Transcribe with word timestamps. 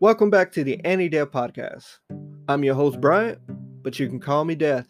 Welcome 0.00 0.30
back 0.30 0.52
to 0.52 0.62
the 0.62 0.80
Annie 0.84 1.08
Death 1.08 1.32
Podcast. 1.32 1.98
I'm 2.46 2.62
your 2.62 2.76
host, 2.76 3.00
Bryant, 3.00 3.40
but 3.82 3.98
you 3.98 4.06
can 4.06 4.20
call 4.20 4.44
me 4.44 4.54
Death. 4.54 4.86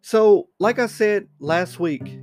So, 0.00 0.48
like 0.60 0.78
I 0.78 0.86
said 0.86 1.26
last 1.40 1.80
week 1.80 2.20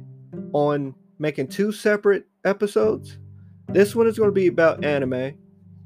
on 0.53 0.95
making 1.19 1.49
two 1.49 1.73
separate 1.73 2.25
episodes, 2.45 3.19
this 3.67 3.97
one 3.97 4.07
is 4.07 4.17
going 4.17 4.29
to 4.29 4.33
be 4.33 4.47
about 4.47 4.85
anime. 4.85 5.37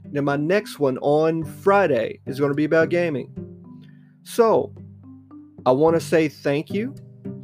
Then 0.05 0.23
my 0.23 0.35
next 0.35 0.77
one 0.77 0.99
on 0.99 1.43
Friday 1.43 2.19
is 2.27 2.37
going 2.37 2.51
to 2.51 2.55
be 2.55 2.65
about 2.65 2.89
gaming. 2.89 3.33
So, 4.21 4.75
I 5.65 5.71
want 5.71 5.95
to 5.95 5.99
say 5.99 6.29
thank 6.29 6.69
you 6.69 6.93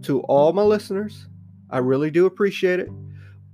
to 0.04 0.22
all 0.26 0.54
my 0.54 0.62
listeners. 0.62 1.28
I 1.72 1.80
really 1.80 2.12
do 2.12 2.28
appreciate 2.28 2.80
it. 2.80 2.90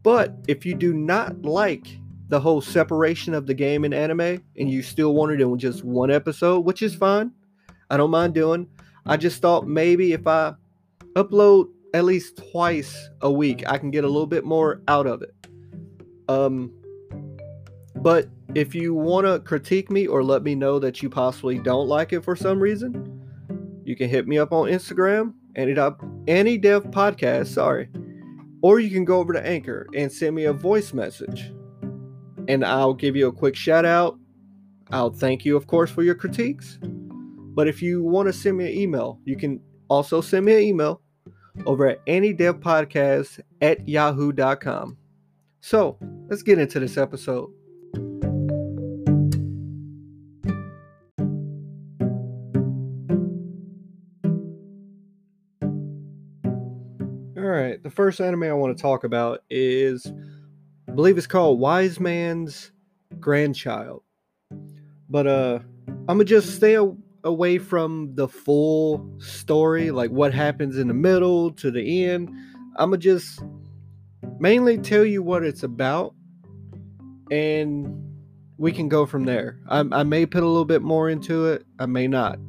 But 0.04 0.36
if 0.50 0.65
you 0.65 0.75
do 0.75 0.93
not 0.93 1.41
like 1.43 1.87
the 2.29 2.39
whole 2.39 2.61
separation 2.61 3.33
of 3.33 3.47
the 3.47 3.54
game 3.54 3.83
and 3.83 3.93
anime 3.93 4.42
and 4.57 4.70
you 4.70 4.82
still 4.82 5.14
want 5.14 5.32
it 5.32 5.42
in 5.42 5.57
just 5.57 5.83
one 5.83 6.11
episode, 6.11 6.60
which 6.60 6.82
is 6.82 6.96
fine, 6.96 7.32
I 7.89 7.97
don't 7.97 8.11
mind 8.11 8.36
doing. 8.36 8.68
I 9.06 9.18
just 9.18 9.42
thought 9.42 9.68
maybe 9.68 10.14
if 10.14 10.28
I 10.28 10.54
upload 11.15 11.70
at 11.96 12.06
least 12.06 12.39
twice 12.51 13.10
a 13.21 13.32
week, 13.32 13.64
I 13.68 13.79
can 13.79 13.89
get 13.89 14.04
a 14.04 14.07
little 14.07 14.28
bit 14.28 14.46
more 14.46 14.84
out 14.87 15.07
of 15.07 15.23
it. 15.23 15.34
Um, 16.28 16.71
but 17.96 18.29
if 18.54 18.75
you 18.75 18.93
want 18.93 19.25
to 19.25 19.39
critique 19.39 19.89
me 19.89 20.06
or 20.06 20.23
let 20.23 20.43
me 20.43 20.54
know 20.54 20.78
that 20.78 21.01
you 21.01 21.09
possibly 21.09 21.57
don't 21.57 21.87
like 21.87 22.14
it 22.14 22.23
for 22.23 22.36
some 22.36 22.59
reason, 22.59 23.15
you 23.84 23.96
can 23.96 24.07
hit 24.07 24.28
me 24.28 24.37
up 24.37 24.54
on 24.54 24.68
Instagram, 24.68 25.34
Any 25.56 25.75
Any 26.28 26.59
Dev 26.59 26.84
Podcast, 26.86 27.48
sorry. 27.48 27.89
Or 28.61 28.79
you 28.79 28.92
can 28.92 29.06
go 29.06 29.18
over 29.18 29.34
to 29.34 29.46
Anchor 29.46 29.87
and 29.96 30.11
send 30.11 30.36
me 30.36 30.46
a 30.46 30.54
voice 30.54 30.93
message. 30.93 31.51
And 32.50 32.66
I'll 32.66 32.95
give 32.95 33.16
you 33.16 33.28
a 33.28 33.31
quick 33.31 33.55
shout 33.55 33.86
out. 33.86 34.17
I'll 34.89 35.11
thank 35.11 35.45
you, 35.45 35.55
of 35.55 35.67
course, 35.67 35.92
for 35.92 36.02
your 36.02 36.16
critiques. 36.16 36.80
But 36.81 37.67
if 37.67 37.80
you 37.80 38.03
want 38.03 38.28
to 38.28 38.33
send 38.33 38.58
me 38.58 38.66
an 38.66 38.73
email, 38.73 39.19
you 39.23 39.38
can 39.38 39.61
also 39.88 40.19
send 40.19 40.45
me 40.45 40.53
an 40.53 40.61
email 40.61 41.02
over 41.67 41.88
at 41.88 42.03
anydevpodcast 42.08 43.41
at 43.61 43.88
yahoo.com. 43.88 44.97
So 45.61 45.97
let's 46.28 46.41
get 46.41 46.58
into 46.58 46.80
this 46.80 46.97
episode. 46.97 47.52
All 57.38 57.45
right, 57.45 57.81
the 57.84 57.91
first 57.94 58.19
anime 58.22 58.44
I 58.44 58.53
want 58.53 58.75
to 58.75 58.81
talk 58.81 59.03
about 59.03 59.44
is, 59.52 60.11
I 60.90 60.92
believe 60.92 61.20
it's 61.20 61.28
called 61.28 61.59
Wise 61.59 62.00
Man's 62.00 62.72
Grandchild. 63.20 64.02
But 65.08 65.28
uh, 65.28 65.59
I'm 65.88 66.06
gonna 66.08 66.26
just 66.26 66.56
stay 66.56 66.78
away 67.23 67.59
from 67.59 68.16
the 68.16 68.28
full 68.28 69.08
story, 69.20 69.92
like 69.92 70.09
what 70.09 70.34
happens 70.34 70.80
in 70.80 70.88
the 70.88 70.96
middle 70.96 71.52
to 71.52 71.70
the 71.70 72.06
end. 72.06 72.30
I'm 72.76 72.90
gonna 72.90 72.98
just 72.98 73.40
mainly 74.40 74.80
tell 74.80 75.06
you 75.06 75.22
what 75.22 75.44
it's 75.44 75.62
about, 75.62 76.16
and 77.30 78.03
we 78.58 78.72
can 78.72 78.90
go 78.90 79.06
from 79.06 79.26
there. 79.26 79.59
I, 79.70 79.86
I 79.92 80.02
may 80.02 80.26
put 80.26 80.42
a 80.42 80.48
little 80.48 80.66
bit 80.66 80.81
more 80.81 81.08
into 81.08 81.46
it, 81.46 81.66
I 81.78 81.86
may 81.86 82.08
not. 82.08 82.40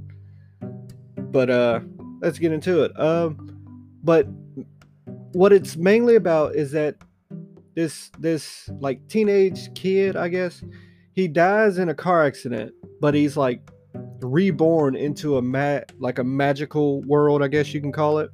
But 1.15 1.51
uh, 1.51 1.81
let's 2.23 2.39
get 2.39 2.53
into 2.53 2.85
it. 2.85 2.99
Um, 2.99 3.55
but 4.03 4.27
what 5.33 5.53
it's 5.53 5.77
mainly 5.77 6.17
about 6.17 6.55
is 6.55 6.73
that 6.73 6.97
this 7.75 8.11
this 8.19 8.69
like 8.81 9.07
teenage 9.09 9.73
kid, 9.75 10.17
I 10.17 10.29
guess, 10.29 10.63
he 11.15 11.29
dies 11.29 11.79
in 11.79 11.89
a 11.89 11.95
car 11.95 12.25
accident, 12.25 12.73
but 13.01 13.15
he's 13.15 13.37
like 13.37 13.71
reborn 14.21 14.97
into 14.97 15.37
a 15.37 15.43
ma- 15.43 15.81
like 15.99 16.19
a 16.19 16.25
magical 16.25 17.03
world, 17.03 17.43
I 17.43 17.49
guess 17.49 17.73
you 17.73 17.81
can 17.81 17.93
call 17.93 18.19
it. 18.19 18.31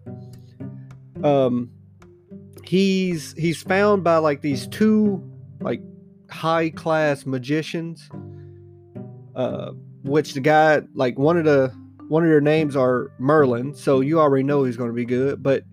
Um 1.22 1.70
he's 2.64 3.32
he's 3.34 3.62
found 3.62 4.04
by 4.04 4.16
like 4.16 4.42
these 4.42 4.66
two 4.66 5.22
like 5.60 5.80
high 6.28 6.68
class 6.70 7.24
magicians 7.24 8.10
uh 9.36 9.70
which 10.02 10.34
the 10.34 10.40
guy 10.40 10.82
like 10.94 11.16
one 11.18 11.36
of 11.36 11.44
the 11.44 11.72
one 12.08 12.22
of 12.22 12.28
their 12.28 12.40
names 12.40 12.76
are 12.76 13.10
Merlin, 13.18 13.74
so 13.74 14.00
you 14.00 14.20
already 14.20 14.44
know 14.44 14.64
he's 14.64 14.76
going 14.76 14.90
to 14.90 14.94
be 14.94 15.04
good, 15.04 15.42
but 15.42 15.64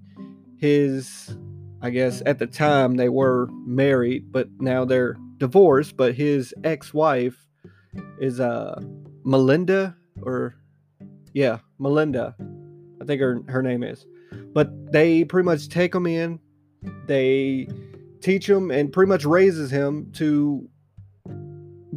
his 0.57 1.38
I 1.83 1.89
guess 1.89 2.23
at 2.25 2.39
the 2.39 2.47
time 2.47 2.95
they 2.95 3.09
were 3.09 3.49
married, 3.66 4.31
but 4.31 4.47
now 4.59 4.85
they're 4.85 5.17
divorced, 5.38 5.97
but 5.97 6.16
his 6.16 6.53
ex-wife 6.63 7.45
is 8.19 8.39
uh 8.39 8.81
Melinda 9.25 9.95
or 10.21 10.55
yeah, 11.33 11.59
Melinda. 11.79 12.35
I 13.01 13.05
think 13.05 13.19
her 13.19 13.41
her 13.49 13.61
name 13.61 13.83
is. 13.83 14.05
But 14.53 14.94
they 14.94 15.25
pretty 15.25 15.45
much 15.45 15.67
take 15.67 15.94
him 15.94 16.07
in. 16.07 16.39
They 17.05 17.67
teach 18.21 18.50
him 18.50 18.71
and 18.71 18.91
pretty 18.91 19.09
much 19.09 19.25
raises 19.25 19.69
him 19.69 20.09
to 20.13 20.67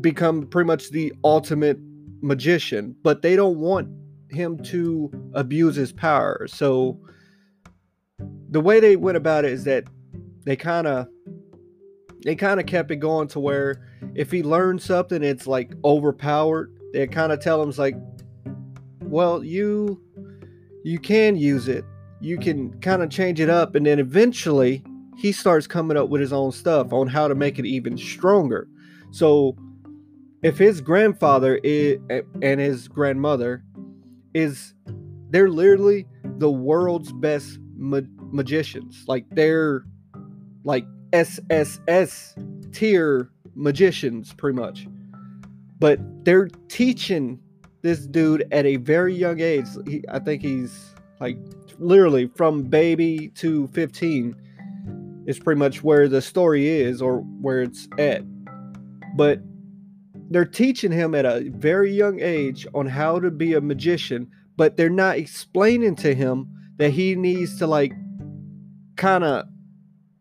become 0.00 0.48
pretty 0.48 0.66
much 0.66 0.90
the 0.90 1.12
ultimate 1.22 1.78
magician, 2.20 2.96
but 3.02 3.22
they 3.22 3.36
don't 3.36 3.58
want 3.58 3.88
him 4.30 4.58
to 4.64 5.10
abuse 5.34 5.76
his 5.76 5.92
power. 5.92 6.46
So 6.48 6.98
the 8.50 8.60
way 8.60 8.80
they 8.80 8.96
went 8.96 9.16
about 9.16 9.44
it 9.44 9.52
is 9.52 9.64
that 9.64 9.84
they 10.44 10.56
kind 10.56 10.86
of 10.86 11.08
they 12.22 12.34
kind 12.34 12.58
of 12.58 12.66
kept 12.66 12.90
it 12.90 12.96
going 12.96 13.28
to 13.28 13.40
where 13.40 13.86
if 14.14 14.30
he 14.30 14.42
learns 14.42 14.84
something 14.84 15.22
it's 15.22 15.46
like 15.46 15.72
overpowered. 15.84 16.72
They 16.92 17.06
kind 17.06 17.32
of 17.32 17.40
tell 17.40 17.62
him 17.62 17.68
it's 17.68 17.78
like 17.78 17.96
well 19.02 19.44
you 19.44 20.00
you 20.84 20.98
can 20.98 21.36
use 21.36 21.68
it. 21.68 21.84
You 22.20 22.38
can 22.38 22.78
kind 22.80 23.02
of 23.02 23.10
change 23.10 23.40
it 23.40 23.50
up. 23.50 23.74
And 23.74 23.84
then 23.84 23.98
eventually 23.98 24.84
he 25.16 25.32
starts 25.32 25.66
coming 25.66 25.96
up 25.96 26.08
with 26.08 26.20
his 26.20 26.32
own 26.32 26.52
stuff 26.52 26.92
on 26.92 27.08
how 27.08 27.26
to 27.26 27.34
make 27.34 27.58
it 27.58 27.66
even 27.66 27.98
stronger. 27.98 28.68
So 29.10 29.56
if 30.42 30.58
his 30.58 30.80
grandfather 30.80 31.58
is, 31.64 31.98
and 32.40 32.60
his 32.60 32.86
grandmother 32.86 33.64
is 34.32 34.74
they're 35.30 35.50
literally 35.50 36.06
the 36.38 36.50
world's 36.50 37.12
best 37.12 37.58
ma- 37.76 38.00
magicians 38.32 39.04
like 39.06 39.24
they're 39.30 39.84
like 40.64 40.84
sss 41.12 42.72
tier 42.72 43.30
magicians 43.54 44.32
pretty 44.34 44.58
much 44.58 44.86
but 45.78 45.98
they're 46.24 46.48
teaching 46.68 47.40
this 47.82 48.06
dude 48.06 48.46
at 48.50 48.66
a 48.66 48.76
very 48.76 49.14
young 49.14 49.40
age. 49.40 49.66
He, 49.86 50.02
I 50.08 50.18
think 50.18 50.42
he's 50.42 50.94
like 51.20 51.38
literally 51.78 52.30
from 52.34 52.64
baby 52.64 53.28
to 53.36 53.68
15 53.68 54.34
is 55.26 55.38
pretty 55.38 55.58
much 55.58 55.82
where 55.82 56.08
the 56.08 56.22
story 56.22 56.68
is 56.68 57.02
or 57.02 57.18
where 57.18 57.62
it's 57.62 57.88
at. 57.98 58.22
But 59.16 59.40
they're 60.30 60.44
teaching 60.44 60.92
him 60.92 61.14
at 61.14 61.24
a 61.24 61.48
very 61.50 61.92
young 61.92 62.20
age 62.20 62.66
on 62.74 62.86
how 62.86 63.20
to 63.20 63.30
be 63.30 63.54
a 63.54 63.60
magician, 63.60 64.30
but 64.56 64.76
they're 64.76 64.90
not 64.90 65.16
explaining 65.16 65.96
to 65.96 66.14
him 66.14 66.48
that 66.78 66.90
he 66.90 67.14
needs 67.14 67.58
to 67.58 67.66
like 67.66 67.92
kind 68.96 69.24
of 69.24 69.46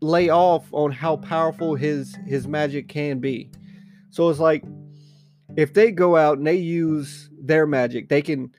lay 0.02 0.30
off 0.30 0.68
on 0.72 0.91
how 0.91 1.18
powerful 1.18 1.75
his 1.75 2.16
his 2.28 2.47
magic 2.47 2.88
can 2.88 3.19
be. 3.19 3.50
So 4.09 4.30
it's 4.30 4.40
like 4.40 4.63
if 5.58 5.74
they 5.74 5.91
go 5.91 6.16
out 6.16 6.38
and 6.38 6.46
they 6.46 6.56
use 6.56 7.30
their 7.41 7.66
magic, 7.66 8.09
they 8.09 8.22
can 8.22 8.52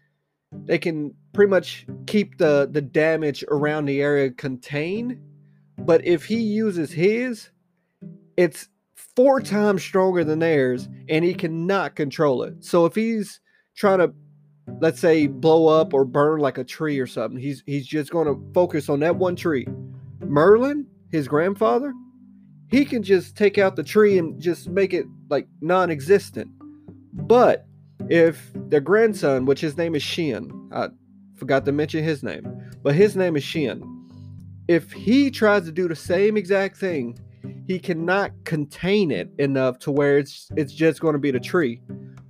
they 0.53 0.79
can 0.79 1.15
pretty 1.33 1.51
much 1.51 1.87
keep 2.07 2.39
the 2.39 2.69
the 2.71 2.81
damage 2.81 3.45
around 3.49 3.87
the 3.87 4.01
area 4.01 4.31
contained. 4.31 5.19
But 5.79 6.05
if 6.07 6.25
he 6.25 6.37
uses 6.37 6.91
his, 6.91 7.51
it's 8.37 8.69
four 9.15 9.41
times 9.41 9.83
stronger 9.83 10.25
than 10.25 10.39
theirs, 10.39 10.89
and 11.09 11.25
he 11.25 11.35
cannot 11.35 11.97
control 11.97 12.43
it. 12.43 12.65
So 12.65 12.87
if 12.87 12.95
he's 12.95 13.41
trying 13.77 13.99
to 13.99 14.13
let's 14.81 14.99
say 14.99 15.27
blow 15.27 15.69
up 15.69 15.95
or 15.95 16.05
burn 16.05 16.41
like 16.41 16.59
a 16.59 16.65
tree 16.65 16.99
or 16.99 17.07
something, 17.07 17.39
he's 17.39 17.63
he's 17.67 17.87
just 17.87 18.11
going 18.11 18.27
to 18.27 18.53
focus 18.53 18.89
on 18.89 19.01
that 19.01 19.17
one 19.17 19.37
tree. 19.37 19.67
Merlin, 20.29 20.87
his 21.11 21.29
grandfather, 21.29 21.93
he 22.69 22.85
can 22.85 23.03
just 23.03 23.37
take 23.37 23.59
out 23.59 23.77
the 23.77 23.83
tree 23.83 24.19
and 24.19 24.41
just 24.41 24.69
make 24.69 24.93
it 24.93 25.07
like 25.29 25.47
non-existent 25.61 26.51
but 27.17 27.67
if 28.09 28.53
their 28.55 28.81
grandson, 28.81 29.47
which 29.47 29.61
his 29.61 29.77
name 29.77 29.95
is 29.95 30.03
Shin, 30.03 30.69
I 30.73 30.89
forgot 31.37 31.65
to 31.65 31.73
mention 31.73 32.05
his 32.05 32.23
name, 32.23 32.71
but 32.83 32.95
his 32.95 33.17
name 33.17 33.37
is 33.37 33.43
Shin. 33.43 33.83
If 34.69 34.93
he 34.93 35.31
tries 35.31 35.65
to 35.65 35.73
do 35.73 35.89
the 35.89 35.97
same 35.97 36.37
exact 36.37 36.77
thing, 36.77 37.19
he 37.67 37.79
cannot 37.79 38.33
contain 38.45 39.11
it 39.11 39.31
enough 39.39 39.79
to 39.81 39.91
where 39.91 40.19
it's 40.19 40.49
it's 40.57 40.73
just 40.73 41.01
going 41.01 41.15
to 41.15 41.19
be 41.19 41.31
the 41.31 41.41
tree. 41.41 41.81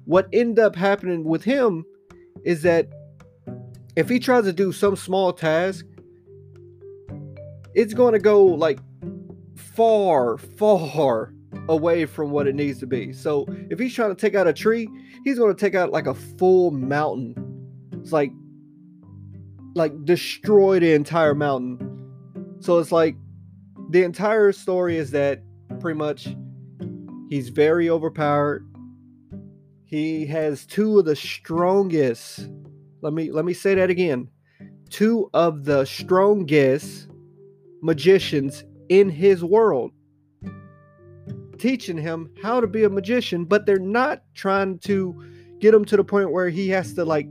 What 0.04 0.28
end 0.32 0.58
up 0.58 0.76
happening 0.76 1.24
with 1.24 1.42
him 1.42 1.84
is 2.44 2.62
that 2.62 2.88
if 3.96 4.08
he 4.08 4.18
tries 4.18 4.44
to 4.44 4.52
do 4.52 4.72
some 4.72 4.94
small 4.94 5.32
task, 5.32 5.84
it's 7.76 7.92
going 7.92 8.14
to 8.14 8.18
go 8.18 8.42
like 8.42 8.80
far, 9.54 10.38
far 10.38 11.32
away 11.68 12.06
from 12.06 12.30
what 12.30 12.46
it 12.46 12.54
needs 12.54 12.80
to 12.80 12.86
be. 12.86 13.12
So 13.12 13.44
if 13.70 13.78
he's 13.78 13.94
trying 13.94 14.08
to 14.08 14.20
take 14.20 14.34
out 14.34 14.46
a 14.46 14.52
tree, 14.52 14.88
he's 15.24 15.38
going 15.38 15.54
to 15.54 15.60
take 15.60 15.74
out 15.74 15.92
like 15.92 16.06
a 16.06 16.14
full 16.14 16.70
mountain. 16.70 17.34
It's 17.92 18.12
like 18.12 18.32
like 19.74 19.92
destroy 20.06 20.80
the 20.80 20.94
entire 20.94 21.34
mountain. 21.34 21.78
So 22.60 22.78
it's 22.78 22.92
like 22.92 23.14
the 23.90 24.04
entire 24.04 24.52
story 24.52 24.96
is 24.96 25.10
that 25.10 25.42
pretty 25.78 25.98
much 25.98 26.28
he's 27.28 27.50
very 27.50 27.90
overpowered. 27.90 28.66
He 29.84 30.24
has 30.26 30.64
two 30.64 30.98
of 30.98 31.04
the 31.04 31.14
strongest. 31.14 32.48
Let 33.02 33.12
me 33.12 33.30
let 33.30 33.44
me 33.44 33.52
say 33.52 33.74
that 33.74 33.90
again. 33.90 34.30
Two 34.88 35.28
of 35.34 35.64
the 35.64 35.84
strongest 35.84 37.08
magicians 37.82 38.64
in 38.88 39.08
his 39.08 39.44
world 39.44 39.92
teaching 41.58 41.96
him 41.96 42.30
how 42.42 42.60
to 42.60 42.66
be 42.66 42.84
a 42.84 42.90
magician, 42.90 43.44
but 43.44 43.66
they're 43.66 43.78
not 43.78 44.22
trying 44.34 44.78
to 44.80 45.22
get 45.58 45.74
him 45.74 45.84
to 45.86 45.96
the 45.96 46.04
point 46.04 46.30
where 46.30 46.48
he 46.48 46.68
has 46.68 46.92
to 46.94 47.04
like 47.04 47.28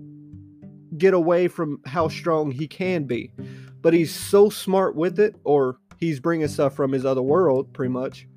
get 0.97 1.13
away 1.13 1.47
from 1.47 1.80
how 1.86 2.07
strong 2.07 2.51
he 2.51 2.68
can 2.68 3.06
be. 3.06 3.31
But 3.81 3.94
he's 3.94 4.13
so 4.13 4.50
smart 4.50 4.95
with 4.95 5.19
it, 5.19 5.36
or 5.44 5.77
he's 6.00 6.19
bringing 6.19 6.48
stuff 6.48 6.75
from 6.75 6.91
his 6.91 7.06
other 7.06 7.21
world, 7.21 7.71
pretty 7.74 7.91
much. 7.91 8.27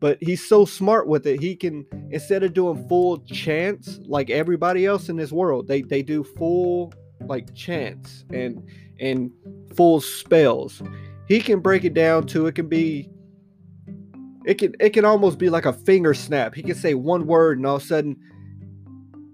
But 0.00 0.18
he's 0.20 0.46
so 0.46 0.64
smart 0.64 1.08
with 1.08 1.26
it, 1.26 1.40
he 1.40 1.56
can 1.56 1.84
instead 2.10 2.42
of 2.42 2.54
doing 2.54 2.86
full 2.88 3.18
chants 3.18 3.98
like 4.04 4.30
everybody 4.30 4.86
else 4.86 5.08
in 5.08 5.16
this 5.16 5.32
world, 5.32 5.66
they 5.66 5.82
they 5.82 6.02
do 6.02 6.22
full 6.22 6.92
like 7.26 7.52
chants 7.54 8.24
and 8.32 8.62
and 9.00 9.30
full 9.76 10.00
spells. 10.00 10.82
He 11.28 11.40
can 11.40 11.60
break 11.60 11.84
it 11.84 11.92
down 11.94 12.26
to 12.28 12.46
it 12.46 12.54
can 12.54 12.68
be 12.68 13.10
it 14.46 14.54
can 14.54 14.74
it 14.80 14.90
can 14.90 15.04
almost 15.04 15.38
be 15.38 15.50
like 15.50 15.66
a 15.66 15.74
finger 15.74 16.14
snap. 16.14 16.54
He 16.54 16.62
can 16.62 16.74
say 16.74 16.94
one 16.94 17.26
word 17.26 17.58
and 17.58 17.66
all 17.66 17.76
of 17.76 17.82
a 17.82 17.86
sudden 17.86 18.16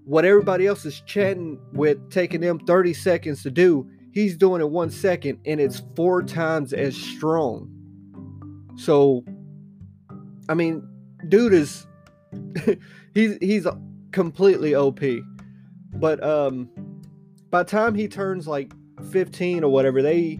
what 0.03 0.25
everybody 0.25 0.67
else 0.67 0.85
is 0.85 1.01
chatting 1.01 1.57
with 1.73 2.11
taking 2.11 2.41
them 2.41 2.59
30 2.59 2.93
seconds 2.93 3.41
to 3.41 3.49
do, 3.49 3.89
he's 4.11 4.37
doing 4.37 4.61
it 4.61 4.69
one 4.69 4.91
second 4.91 5.39
and 5.45 5.59
it's 5.59 5.81
four 5.95 6.21
times 6.21 6.73
as 6.73 6.95
strong. 6.95 7.71
So 8.75 9.23
I 10.49 10.53
mean, 10.53 10.85
dude 11.29 11.53
is 11.53 11.87
he's 13.13 13.37
he's 13.39 13.65
completely 14.11 14.75
OP. 14.75 14.99
But 15.93 16.21
um 16.21 16.69
by 17.49 17.63
the 17.63 17.69
time 17.69 17.95
he 17.95 18.09
turns 18.09 18.49
like 18.49 18.73
15 19.11 19.63
or 19.63 19.71
whatever, 19.71 20.01
they 20.01 20.39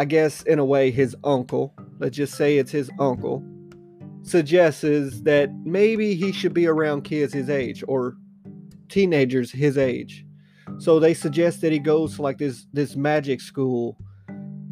I 0.00 0.04
guess 0.06 0.42
in 0.42 0.58
a 0.58 0.64
way 0.64 0.90
his 0.90 1.14
uncle 1.22 1.72
let's 2.00 2.16
just 2.16 2.34
say 2.34 2.58
it's 2.58 2.72
his 2.72 2.90
uncle, 2.98 3.44
suggests 4.22 4.82
that 4.82 5.50
maybe 5.64 6.14
he 6.14 6.32
should 6.32 6.54
be 6.54 6.66
around 6.66 7.02
kids 7.02 7.32
his 7.32 7.48
age 7.48 7.84
or 7.86 8.16
teenagers 8.88 9.52
his 9.52 9.78
age. 9.78 10.26
So 10.78 10.98
they 10.98 11.14
suggest 11.14 11.60
that 11.60 11.72
he 11.72 11.78
goes 11.78 12.16
to 12.16 12.22
like 12.22 12.38
this 12.38 12.66
this 12.72 12.96
magic 12.96 13.40
school. 13.40 13.96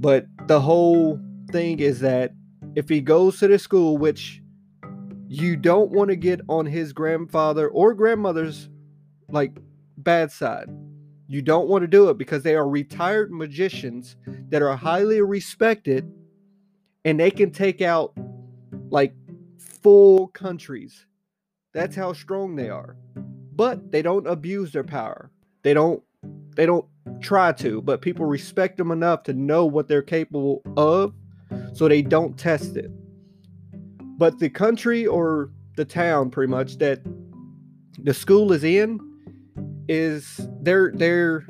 But 0.00 0.26
the 0.46 0.60
whole 0.60 1.20
thing 1.52 1.80
is 1.80 2.00
that 2.00 2.32
if 2.74 2.88
he 2.88 3.00
goes 3.00 3.38
to 3.40 3.48
the 3.48 3.58
school, 3.58 3.98
which 3.98 4.42
you 5.28 5.56
don't 5.56 5.90
want 5.90 6.08
to 6.08 6.16
get 6.16 6.40
on 6.48 6.64
his 6.64 6.92
grandfather 6.92 7.68
or 7.68 7.94
grandmother's 7.94 8.70
like 9.28 9.52
bad 9.98 10.32
side. 10.32 10.68
You 11.28 11.42
don't 11.42 11.68
want 11.68 11.82
to 11.82 11.88
do 11.88 12.08
it 12.08 12.16
because 12.16 12.42
they 12.42 12.56
are 12.56 12.66
retired 12.68 13.30
magicians 13.30 14.16
that 14.48 14.62
are 14.62 14.74
highly 14.74 15.20
respected 15.20 16.10
and 17.04 17.20
they 17.20 17.30
can 17.30 17.50
take 17.50 17.82
out 17.82 18.14
like 18.90 19.14
full 19.82 20.28
countries. 20.28 21.04
That's 21.74 21.94
how 21.94 22.14
strong 22.14 22.56
they 22.56 22.70
are. 22.70 22.96
But 23.54 23.92
they 23.92 24.00
don't 24.00 24.26
abuse 24.26 24.72
their 24.72 24.84
power. 24.84 25.30
They 25.62 25.74
don't 25.74 26.02
they 26.56 26.64
don't 26.64 26.86
try 27.20 27.52
to, 27.52 27.82
but 27.82 28.00
people 28.00 28.24
respect 28.24 28.78
them 28.78 28.90
enough 28.90 29.22
to 29.24 29.32
know 29.34 29.66
what 29.66 29.86
they're 29.86 30.02
capable 30.02 30.62
of 30.76 31.12
so 31.74 31.88
they 31.88 32.02
don't 32.02 32.38
test 32.38 32.76
it. 32.76 32.90
But 34.00 34.38
the 34.38 34.48
country 34.48 35.06
or 35.06 35.50
the 35.76 35.84
town 35.84 36.30
pretty 36.30 36.50
much 36.50 36.78
that 36.78 37.00
the 38.02 38.14
school 38.14 38.52
is 38.52 38.64
in 38.64 38.98
is 39.88 40.40
they're 40.60 40.92
they're 40.94 41.44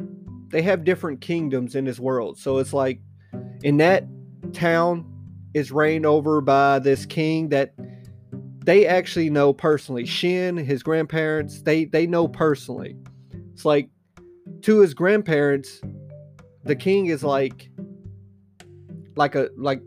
they 0.48 0.62
have 0.62 0.84
different 0.84 1.20
kingdoms 1.20 1.74
in 1.74 1.84
this 1.84 1.98
world. 1.98 2.38
So 2.38 2.58
it's 2.58 2.72
like 2.72 3.00
in 3.62 3.76
that 3.78 4.04
town 4.52 5.04
is 5.54 5.72
reigned 5.72 6.06
over 6.06 6.40
by 6.40 6.78
this 6.78 7.04
king 7.04 7.48
that 7.50 7.74
they 8.64 8.86
actually 8.86 9.30
know 9.30 9.52
personally. 9.52 10.06
Shin, 10.06 10.56
his 10.56 10.82
grandparents, 10.82 11.62
they 11.62 11.84
they 11.84 12.06
know 12.06 12.28
personally. 12.28 12.96
It's 13.52 13.64
like 13.64 13.90
to 14.62 14.80
his 14.80 14.94
grandparents, 14.94 15.80
the 16.64 16.76
king 16.76 17.06
is 17.06 17.24
like 17.24 17.70
like 19.16 19.34
a 19.34 19.50
like 19.56 19.82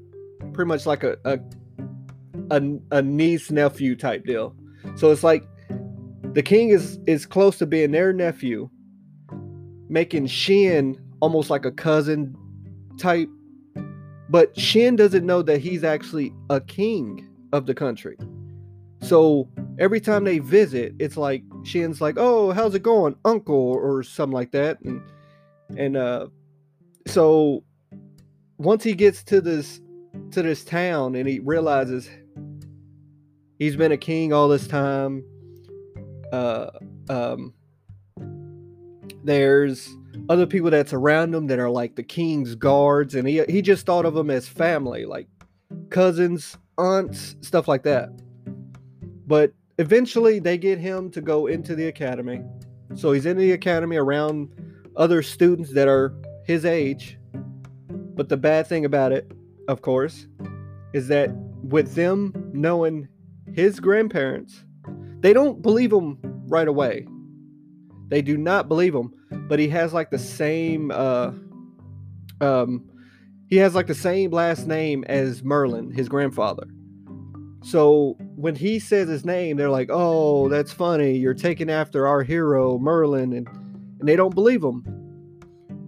pretty 0.54 0.68
much 0.68 0.86
like 0.86 1.04
a 1.04 1.18
a, 1.26 1.40
a, 2.50 2.62
a 2.92 3.02
niece 3.02 3.52
nephew 3.52 3.96
type 3.96 4.26
deal. 4.26 4.56
So 4.96 5.12
it's 5.12 5.24
like 5.24 5.44
the 6.34 6.44
king 6.44 6.70
is 6.70 7.00
is 7.08 7.26
close 7.26 7.58
to 7.60 7.66
being 7.66 7.92
their 7.92 8.14
nephew, 8.14 8.70
making 9.90 10.28
Shin 10.28 11.00
almost 11.22 11.50
like 11.50 11.66
a 11.66 11.72
cousin 11.72 12.36
type 12.98 13.30
but 14.32 14.58
Shin 14.58 14.96
doesn't 14.96 15.26
know 15.26 15.42
that 15.42 15.60
he's 15.60 15.84
actually 15.84 16.34
a 16.50 16.62
king 16.62 17.28
of 17.52 17.66
the 17.66 17.74
country. 17.74 18.18
So 19.02 19.50
every 19.78 20.00
time 20.00 20.24
they 20.24 20.40
visit, 20.40 20.96
it's 21.00 21.18
like 21.18 21.44
Shin's 21.64 22.00
like, 22.00 22.16
"Oh, 22.18 22.52
how's 22.52 22.74
it 22.74 22.82
going, 22.82 23.18
Uncle?" 23.26 23.56
or 23.56 24.04
something 24.04 24.34
like 24.34 24.52
that, 24.52 24.80
and 24.82 25.02
and 25.78 25.98
uh, 25.98 26.28
so 27.08 27.66
once 28.58 28.86
he 28.86 28.94
gets 28.94 29.22
to 29.26 29.42
this 29.42 29.82
to 30.32 30.42
this 30.42 30.64
town 30.64 31.16
and 31.16 31.28
he 31.28 31.40
realizes 31.40 32.10
he's 33.60 33.76
been 33.76 33.92
a 33.92 33.98
king 33.98 34.32
all 34.32 34.48
this 34.48 34.66
time, 34.66 35.26
uh, 36.32 36.70
um, 37.10 37.54
there's 39.24 39.90
other 40.30 40.46
people 40.46 40.70
that's 40.70 40.94
around 40.94 41.34
him 41.34 41.48
that 41.48 41.60
are 41.60 41.70
like 41.70 41.96
the 41.96 42.04
king's 42.04 42.56
guards, 42.56 43.16
and 43.16 43.28
he 43.28 43.44
he 43.46 43.62
just 43.62 43.86
thought 43.86 44.06
of 44.06 44.14
them 44.14 44.30
as 44.30 44.48
family, 44.48 45.06
like 45.06 45.28
cousins, 45.90 46.58
aunts, 46.78 47.36
stuff 47.42 47.68
like 47.68 47.84
that. 47.84 48.10
But 49.28 49.54
eventually, 49.78 50.40
they 50.40 50.58
get 50.58 50.80
him 50.80 51.10
to 51.12 51.22
go 51.22 51.48
into 51.48 51.76
the 51.76 51.88
academy. 51.88 52.42
So 52.96 53.12
he's 53.12 53.26
in 53.26 53.38
the 53.38 53.54
academy 53.54 53.96
around 53.96 54.54
other 54.98 55.22
students 55.22 55.72
that 55.74 55.88
are 55.88 56.14
his 56.46 56.66
age. 56.66 57.18
But 57.90 58.28
the 58.28 58.38
bad 58.38 58.68
thing 58.68 58.86
about 58.86 59.12
it, 59.14 59.32
of 59.68 59.82
course, 59.82 60.28
is 60.94 61.08
that 61.08 61.32
with 61.64 61.96
them 61.96 62.34
knowing 62.54 63.08
his 63.54 63.80
grandparents, 63.80 64.66
they 65.22 65.34
don't 65.34 65.62
believe 65.62 65.92
him 65.94 66.18
right 66.48 66.68
away. 66.68 67.08
They 68.10 68.22
do 68.22 68.38
not 68.38 68.68
believe 68.68 68.94
him 68.94 69.14
but 69.48 69.60
he 69.60 69.68
has 69.70 69.94
like 69.94 70.10
the 70.12 70.20
same 70.20 70.92
uh 70.92 71.32
um 72.40 72.90
he 73.48 73.58
has 73.58 73.76
like 73.76 73.88
the 73.88 73.94
same 73.94 74.32
last 74.32 74.66
name 74.66 75.04
as 75.10 75.44
Merlin, 75.44 75.92
his 75.92 76.08
grandfather. 76.08 76.64
So 77.64 78.16
when 78.38 78.56
he 78.56 78.80
says 78.80 79.10
his 79.10 79.26
name, 79.26 79.58
they're 79.58 79.70
like, 79.70 79.90
"Oh, 79.92 80.48
that's 80.48 80.72
funny. 80.72 81.18
You're 81.18 81.34
taking 81.34 81.70
after 81.70 82.08
our 82.08 82.24
hero 82.24 82.80
Merlin," 82.80 83.34
and 83.34 83.46
and 84.00 84.08
they 84.08 84.16
don't 84.16 84.34
believe 84.34 84.64
him. 84.64 84.86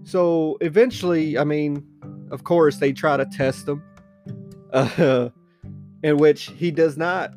So 0.03 0.57
eventually, 0.59 1.37
I 1.37 1.45
mean, 1.45 1.87
of 2.31 2.43
course, 2.43 2.79
they 2.79 2.91
try 2.91 3.15
to 3.15 3.25
test 3.25 3.69
him, 3.69 3.81
uh, 4.73 5.29
in 6.03 6.17
which 6.17 6.47
he 6.57 6.69
does 6.69 6.97
not 6.97 7.33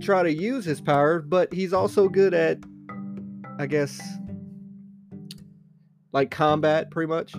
try 0.00 0.22
to 0.22 0.32
use 0.32 0.64
his 0.64 0.80
power, 0.80 1.20
but 1.20 1.52
he's 1.52 1.72
also 1.72 2.08
good 2.08 2.34
at, 2.34 2.58
I 3.58 3.66
guess, 3.66 4.00
like 6.12 6.30
combat 6.30 6.90
pretty 6.90 7.08
much. 7.08 7.34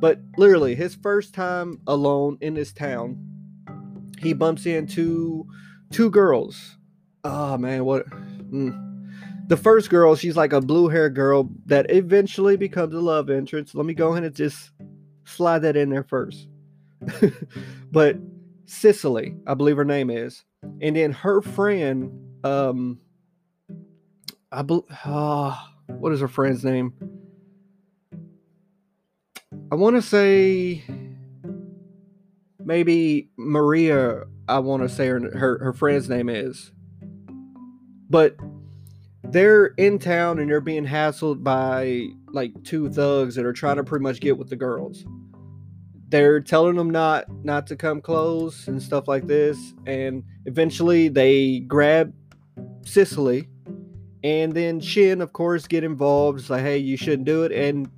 But 0.00 0.20
literally, 0.36 0.74
his 0.74 0.94
first 0.94 1.34
time 1.34 1.80
alone 1.86 2.38
in 2.40 2.54
this 2.54 2.72
town, 2.72 3.18
he 4.18 4.32
bumps 4.32 4.66
into 4.66 5.46
two 5.90 6.10
girls. 6.10 6.78
Oh 7.24 7.58
man, 7.58 7.84
what? 7.84 8.06
Mm. 8.08 8.88
The 9.48 9.56
first 9.56 9.90
girl, 9.90 10.14
she's 10.14 10.36
like 10.36 10.52
a 10.52 10.60
blue 10.60 10.88
haired 10.88 11.14
girl 11.14 11.50
that 11.66 11.90
eventually 11.90 12.56
becomes 12.56 12.94
a 12.94 13.00
love 13.00 13.28
interest. 13.28 13.74
Let 13.74 13.84
me 13.84 13.94
go 13.94 14.12
ahead 14.12 14.24
and 14.24 14.34
just 14.34 14.70
slide 15.24 15.60
that 15.60 15.76
in 15.76 15.90
there 15.90 16.04
first. 16.04 16.46
but 17.92 18.16
Sicily, 18.66 19.34
I 19.48 19.54
believe 19.54 19.76
her 19.76 19.84
name 19.84 20.10
is, 20.10 20.44
and 20.62 20.96
then 20.96 21.12
her 21.12 21.40
friend, 21.42 22.44
um, 22.44 23.00
I 24.52 24.62
believe, 24.62 24.84
uh, 25.04 25.56
what 25.86 26.12
is 26.12 26.20
her 26.20 26.28
friend's 26.28 26.64
name? 26.64 26.92
I 29.72 29.74
want 29.74 29.96
to 29.96 30.02
say 30.02 30.82
maybe 32.58 33.30
Maria, 33.36 34.24
I 34.48 34.58
want 34.60 34.82
to 34.82 34.88
say 34.88 35.06
her, 35.08 35.20
her 35.20 35.58
her 35.58 35.72
friend's 35.72 36.08
name 36.08 36.28
is. 36.28 36.72
But 38.08 38.36
they're 39.24 39.66
in 39.66 39.98
town 39.98 40.38
and 40.38 40.50
they're 40.50 40.60
being 40.60 40.86
hassled 40.86 41.44
by 41.44 42.08
like 42.32 42.52
two 42.64 42.90
thugs 42.90 43.36
that 43.36 43.46
are 43.46 43.52
trying 43.52 43.76
to 43.76 43.84
pretty 43.84 44.02
much 44.02 44.20
get 44.20 44.38
with 44.38 44.50
the 44.50 44.56
girls. 44.56 45.04
They're 46.10 46.40
telling 46.40 46.76
them 46.76 46.90
not 46.90 47.26
not 47.44 47.66
to 47.68 47.76
come 47.76 48.00
close 48.00 48.68
and 48.68 48.82
stuff 48.82 49.08
like 49.08 49.26
this, 49.26 49.58
and 49.86 50.22
eventually 50.44 51.08
they 51.08 51.60
grab 51.60 52.12
Sicily, 52.84 53.48
and 54.22 54.52
then 54.52 54.80
Shin, 54.80 55.20
of 55.20 55.32
course, 55.32 55.66
get 55.66 55.84
involved. 55.84 56.40
It's 56.40 56.50
like, 56.50 56.62
hey, 56.62 56.78
you 56.78 56.96
shouldn't 56.96 57.26
do 57.26 57.44
it, 57.44 57.52
and 57.52 57.88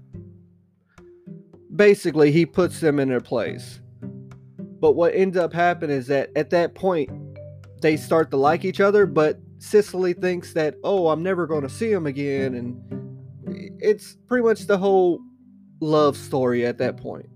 basically 1.74 2.30
he 2.30 2.44
puts 2.46 2.80
them 2.80 3.00
in 3.00 3.08
their 3.08 3.20
place. 3.20 3.80
But 4.80 4.92
what 4.92 5.14
ends 5.14 5.36
up 5.36 5.52
happening 5.52 5.96
is 5.96 6.08
that 6.08 6.30
at 6.36 6.50
that 6.50 6.74
point 6.74 7.08
they 7.80 7.96
start 7.96 8.30
to 8.32 8.36
like 8.36 8.64
each 8.64 8.80
other, 8.80 9.06
but 9.06 9.38
Sicily 9.58 10.12
thinks 10.12 10.52
that, 10.54 10.74
oh, 10.82 11.08
I'm 11.08 11.22
never 11.22 11.46
going 11.46 11.62
to 11.62 11.68
see 11.68 11.90
him 11.90 12.06
again. 12.06 12.54
And 12.54 13.78
it's 13.80 14.16
pretty 14.26 14.44
much 14.44 14.66
the 14.66 14.76
whole 14.76 15.20
love 15.80 16.16
story 16.16 16.66
at 16.66 16.78
that 16.78 16.96
point. 16.96 17.26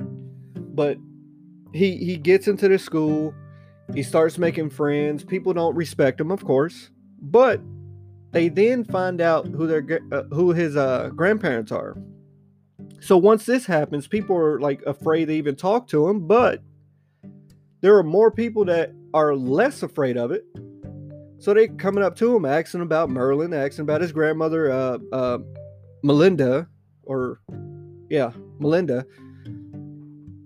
But 0.77 0.99
he 1.73 1.97
he 1.97 2.17
gets 2.17 2.47
into 2.47 2.69
the 2.69 2.79
school, 2.79 3.35
he 3.95 4.03
starts 4.03 4.39
making 4.39 4.71
friends. 4.71 5.25
People 5.25 5.53
don't 5.53 5.75
respect 5.75 6.21
him, 6.21 6.31
of 6.31 6.45
course, 6.45 6.91
but 7.21 7.61
they 8.31 8.49
then 8.49 8.85
find 8.85 9.21
out 9.21 9.49
who 9.49 9.67
their 9.67 10.01
uh, 10.13 10.23
who 10.33 10.53
his 10.53 10.77
uh, 10.77 11.11
grandparents 11.17 11.73
are. 11.73 11.97
So 13.01 13.17
once 13.17 13.45
this 13.47 13.67
happens, 13.67 14.07
people 14.07 14.37
are 14.37 14.61
like 14.61 14.83
afraid 14.87 15.27
to 15.27 15.33
even 15.33 15.57
talk 15.57 15.89
to 15.89 16.09
him, 16.09 16.29
but 16.29 16.63
there 17.81 17.97
are 17.97 18.05
more 18.05 18.31
people 18.31 18.65
that 18.67 18.93
are 19.13 19.35
less 19.35 19.83
afraid 19.83 20.17
of 20.17 20.31
it 20.31 20.45
so 21.39 21.53
they 21.55 21.69
coming 21.69 22.03
up 22.03 22.17
to 22.17 22.35
him, 22.35 22.45
asking 22.45 22.81
about 22.81 23.11
Merlin, 23.11 23.53
asking 23.53 23.83
about 23.83 24.01
his 24.01 24.13
grandmother, 24.13 24.71
uh, 24.71 24.99
uh, 25.13 25.39
Melinda, 26.03 26.69
or 27.05 27.41
yeah, 28.09 28.33
Melinda. 28.59 29.07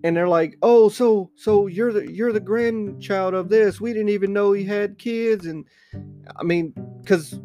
And 0.02 0.16
they're 0.16 0.28
like, 0.28 0.56
"Oh, 0.62 0.88
so 0.88 1.30
so 1.36 1.66
you're 1.66 1.92
the 1.92 2.10
you're 2.10 2.32
the 2.32 2.40
grandchild 2.40 3.34
of 3.34 3.48
this. 3.48 3.80
We 3.80 3.92
didn't 3.92 4.08
even 4.10 4.32
know 4.32 4.52
he 4.52 4.64
had 4.64 4.98
kids." 4.98 5.46
And 5.46 5.66
I 6.36 6.42
mean, 6.42 6.72
because 7.02 7.38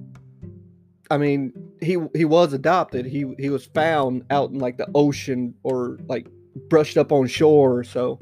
I 1.12 1.18
mean, 1.18 1.54
he 1.82 1.98
he 2.16 2.26
was 2.26 2.54
adopted. 2.54 3.06
He 3.06 3.26
he 3.38 3.50
was 3.50 3.66
found 3.66 4.24
out 4.30 4.52
in 4.52 4.60
like 4.60 4.78
the 4.78 4.88
ocean 4.96 5.54
or 5.64 6.00
like 6.08 6.28
brushed 6.70 6.98
up 6.98 7.12
on 7.12 7.28
shore. 7.28 7.84
So, 7.84 8.20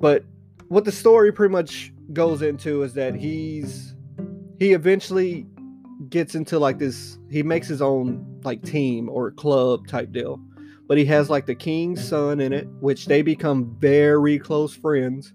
but 0.00 0.24
what 0.68 0.84
the 0.84 0.92
story 0.92 1.32
pretty 1.32 1.52
much 1.52 1.92
goes 2.12 2.42
into 2.42 2.82
is 2.82 2.94
that 2.94 3.14
he's 3.14 3.94
he 4.58 4.72
eventually 4.72 5.46
gets 6.08 6.34
into 6.34 6.58
like 6.58 6.78
this 6.78 7.18
he 7.30 7.42
makes 7.42 7.66
his 7.66 7.82
own 7.82 8.24
like 8.44 8.62
team 8.62 9.08
or 9.08 9.30
club 9.32 9.86
type 9.88 10.12
deal 10.12 10.40
but 10.88 10.98
he 10.98 11.04
has 11.04 11.30
like 11.30 11.46
the 11.46 11.54
king's 11.54 12.06
son 12.06 12.40
in 12.40 12.52
it 12.52 12.66
which 12.80 13.06
they 13.06 13.22
become 13.22 13.76
very 13.78 14.38
close 14.38 14.74
friends. 14.74 15.32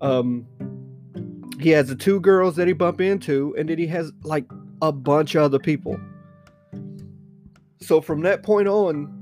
Um 0.00 0.46
he 1.58 1.70
has 1.70 1.88
the 1.88 1.96
two 1.96 2.20
girls 2.20 2.56
that 2.56 2.66
he 2.68 2.72
bump 2.72 3.00
into 3.00 3.54
and 3.58 3.68
then 3.68 3.78
he 3.78 3.86
has 3.88 4.12
like 4.22 4.44
a 4.80 4.92
bunch 4.92 5.34
of 5.34 5.42
other 5.42 5.58
people. 5.58 5.98
So 7.80 8.00
from 8.00 8.20
that 8.22 8.42
point 8.42 8.68
on 8.68 9.18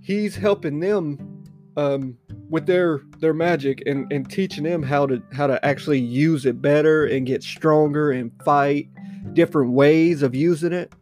he's 0.00 0.36
helping 0.36 0.80
them 0.80 1.44
um 1.76 2.16
with 2.48 2.66
their 2.66 3.00
their 3.18 3.34
magic 3.34 3.82
and, 3.86 4.10
and 4.12 4.30
teaching 4.30 4.62
them 4.64 4.82
how 4.82 5.06
to 5.06 5.20
how 5.32 5.46
to 5.46 5.62
actually 5.64 5.98
use 5.98 6.46
it 6.46 6.62
better 6.62 7.06
and 7.06 7.26
get 7.26 7.42
stronger 7.42 8.12
and 8.12 8.30
fight 8.44 8.88
different 9.32 9.72
ways 9.72 10.22
of 10.22 10.34
using 10.34 10.72
it. 10.72 10.92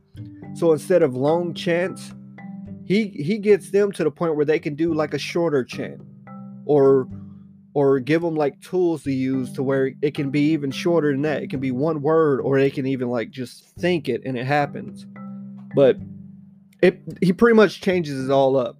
So 0.54 0.72
instead 0.72 1.02
of 1.02 1.14
long 1.14 1.54
chants, 1.54 2.14
he 2.92 3.08
he 3.08 3.38
gets 3.38 3.70
them 3.70 3.90
to 3.92 4.04
the 4.04 4.10
point 4.10 4.36
where 4.36 4.44
they 4.44 4.58
can 4.58 4.74
do 4.74 4.92
like 4.92 5.14
a 5.14 5.18
shorter 5.18 5.64
chant 5.64 6.00
or 6.66 7.08
or 7.74 7.98
give 8.00 8.20
them 8.20 8.34
like 8.34 8.60
tools 8.60 9.02
to 9.04 9.10
use 9.10 9.50
to 9.52 9.62
where 9.62 9.92
it 10.02 10.12
can 10.12 10.30
be 10.30 10.50
even 10.50 10.70
shorter 10.70 11.10
than 11.10 11.22
that. 11.22 11.42
It 11.42 11.48
can 11.48 11.60
be 11.60 11.70
one 11.70 12.02
word 12.02 12.40
or 12.42 12.60
they 12.60 12.70
can 12.70 12.86
even 12.86 13.08
like 13.08 13.30
just 13.30 13.64
think 13.78 14.10
it 14.10 14.22
and 14.26 14.36
it 14.36 14.44
happens. 14.44 15.06
But 15.74 15.96
it 16.82 17.00
he 17.22 17.32
pretty 17.32 17.56
much 17.56 17.80
changes 17.80 18.28
it 18.28 18.30
all 18.30 18.56
up. 18.56 18.78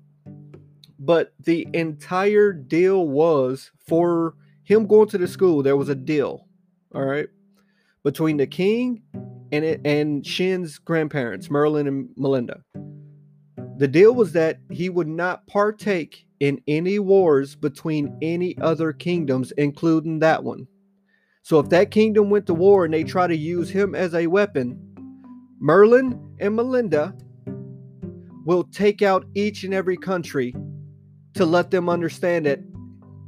But 0.99 1.33
the 1.41 1.67
entire 1.73 2.53
deal 2.53 3.09
was 3.09 3.71
for 3.87 4.35
him 4.63 4.87
going 4.87 5.09
to 5.09 5.19
the 5.19 5.27
school, 5.27 5.63
there 5.63 5.77
was 5.77 5.89
a 5.89 5.95
deal, 5.95 6.47
all 6.95 7.05
right, 7.05 7.29
between 8.05 8.37
the 8.37 8.47
king 8.47 9.03
and 9.51 9.65
it, 9.65 9.81
and 9.85 10.25
Shin's 10.25 10.79
grandparents, 10.79 11.51
Merlin 11.51 11.89
and 11.89 12.11
Melinda. 12.17 12.63
The 13.83 13.89
deal 13.89 14.15
was 14.15 14.31
that 14.35 14.61
he 14.71 14.91
would 14.91 15.09
not 15.09 15.45
partake 15.49 16.25
in 16.39 16.63
any 16.69 17.01
wars 17.01 17.57
between 17.57 18.17
any 18.23 18.57
other 18.59 18.93
kingdoms, 18.93 19.51
including 19.59 20.21
that 20.21 20.45
one. 20.45 20.69
So 21.43 21.59
if 21.59 21.69
that 21.71 21.91
kingdom 21.91 22.31
went 22.31 22.47
to 22.47 22.55
war 22.55 22.85
and 22.85 22.95
they 22.95 23.03
try 23.03 23.27
to 23.27 23.35
use 23.37 23.71
him 23.71 23.97
as 23.97 24.15
a 24.15 24.29
weapon, 24.29 24.79
Merlin 25.59 26.37
and 26.39 26.55
Melinda 26.55 27.13
will 28.45 28.63
take 28.63 29.03
out 29.03 29.27
each 29.35 29.65
and 29.65 29.75
every 29.75 29.97
country 29.97 30.55
to 31.35 31.45
let 31.45 31.73
them 31.73 31.89
understand 31.89 32.47
that 32.47 32.61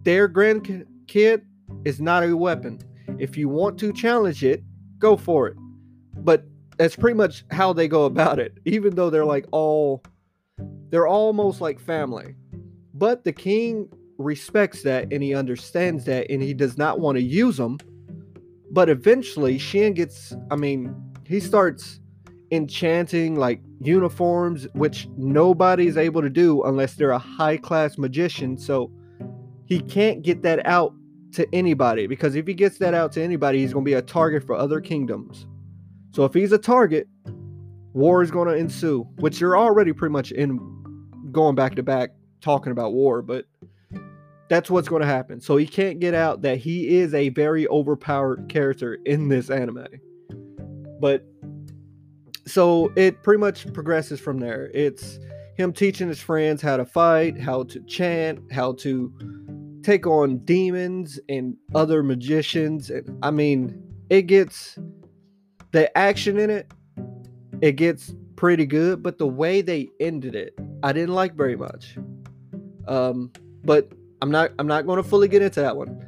their 0.05 0.29
grandkid 0.29 1.43
is 1.85 2.01
not 2.01 2.23
a 2.23 2.37
weapon. 2.37 2.79
If 3.19 3.37
you 3.37 3.49
want 3.49 3.77
to 3.81 3.93
challenge 3.93 4.45
it, 4.45 4.63
go 5.01 5.17
for 5.17 5.49
it. 5.49 5.57
But 6.19 6.45
that's 6.77 6.95
pretty 6.95 7.17
much 7.17 7.45
how 7.51 7.73
they 7.73 7.89
go 7.89 8.05
about 8.05 8.39
it, 8.39 8.57
even 8.67 8.95
though 8.95 9.11
they're 9.11 9.25
like 9.25 9.47
all, 9.51 10.05
they're 10.91 11.07
almost 11.07 11.61
like 11.61 11.81
family. 11.81 12.35
But 12.95 13.25
the 13.25 13.33
king 13.33 13.89
respects 14.19 14.83
that 14.83 15.13
and 15.13 15.23
he 15.23 15.35
understands 15.35 16.05
that 16.05 16.31
and 16.31 16.43
he 16.43 16.55
does 16.55 16.79
not 16.79 17.01
want 17.01 17.17
to 17.17 17.23
use 17.23 17.57
them. 17.57 17.79
But 18.71 18.89
eventually, 18.89 19.59
Shin 19.59 19.95
gets, 19.95 20.35
I 20.51 20.57
mean, 20.57 20.95
he 21.27 21.41
starts 21.41 22.01
enchanting 22.51 23.37
like 23.37 23.61
uniforms, 23.81 24.67
which 24.75 25.09
nobody's 25.17 25.97
able 25.97 26.23
to 26.23 26.31
do 26.31 26.63
unless 26.63 26.95
they're 26.95 27.11
a 27.11 27.19
high 27.19 27.57
class 27.57 27.99
magician. 27.99 28.57
So 28.57 28.91
he 29.67 29.81
can't 29.81 30.23
get 30.23 30.43
that 30.43 30.65
out 30.67 30.95
to 31.33 31.53
anybody 31.53 32.07
because 32.07 32.37
if 32.37 32.47
he 32.47 32.55
gets 32.55 32.79
that 32.79 32.95
out 32.95 33.13
to 33.13 33.23
anybody, 33.23 33.61
he's 33.61 33.73
going 33.73 33.85
to 33.85 33.89
be 33.89 33.95
a 33.95 34.03
target 34.03 34.45
for 34.45 34.55
other 34.55 34.81
kingdoms. 34.81 35.47
So 36.13 36.25
if 36.25 36.33
he's 36.33 36.53
a 36.53 36.59
target, 36.59 37.09
war 37.95 38.23
is 38.23 38.31
going 38.31 38.49
to 38.49 38.55
ensue, 38.55 39.05
which 39.17 39.41
you're 39.41 39.57
already 39.57 39.93
pretty 39.93 40.13
much 40.13 40.31
in 40.33 40.59
going 41.33 41.55
back 41.55 41.77
to 41.77 41.83
back 41.83 42.11
talking 42.41 42.73
about 42.73 42.93
war, 42.93 43.23
but 43.23 43.47
that's 44.49 44.69
what's 44.69 44.89
going 44.89 45.01
to 45.01 45.07
happen. 45.07 45.41
So 45.41 45.57
he 45.57 45.67
can't 45.67 46.01
get 46.01 46.13
out 46.13 46.43
that 46.43 46.59
he 46.59 46.99
is 46.99 47.15
a 47.15 47.31
very 47.31 47.67
overpowered 47.69 48.49
character 48.49 48.99
in 49.07 49.29
this 49.29 49.49
anime. 49.49 49.87
But 51.01 51.25
so 52.47 52.93
it 52.95 53.23
pretty 53.23 53.41
much 53.41 53.73
progresses 53.73 54.21
from 54.21 54.39
there. 54.39 54.71
It's 54.75 55.19
him 55.57 55.73
teaching 55.73 56.09
his 56.09 56.21
friends 56.21 56.61
how 56.61 56.77
to 56.77 56.85
fight, 56.85 57.41
how 57.41 57.63
to 57.65 57.81
chant, 57.85 58.41
how 58.53 58.73
to 58.75 59.13
take 59.83 60.07
on 60.07 60.39
demons 60.39 61.19
and 61.29 61.57
other 61.75 62.03
magicians. 62.03 62.91
I 63.23 63.31
mean, 63.31 63.83
it 64.11 64.23
gets 64.23 64.79
the 65.73 65.97
action 65.97 66.39
in 66.39 66.51
it, 66.51 66.71
it 67.65 67.77
gets 67.77 68.15
pretty 68.37 68.67
good, 68.67 69.03
but 69.03 69.17
the 69.17 69.27
way 69.27 69.63
they 69.63 69.89
ended 69.99 70.35
it, 70.35 70.53
I 70.83 70.93
didn't 70.93 71.15
like 71.15 71.35
very 71.35 71.57
much. 71.57 71.97
Um, 72.87 73.33
but 73.65 73.91
I'm 74.21 74.31
not 74.31 74.51
I'm 74.59 74.67
not 74.67 74.85
going 74.85 75.03
to 75.03 75.09
fully 75.09 75.29
get 75.29 75.41
into 75.41 75.63
that 75.63 75.75
one. 75.75 76.05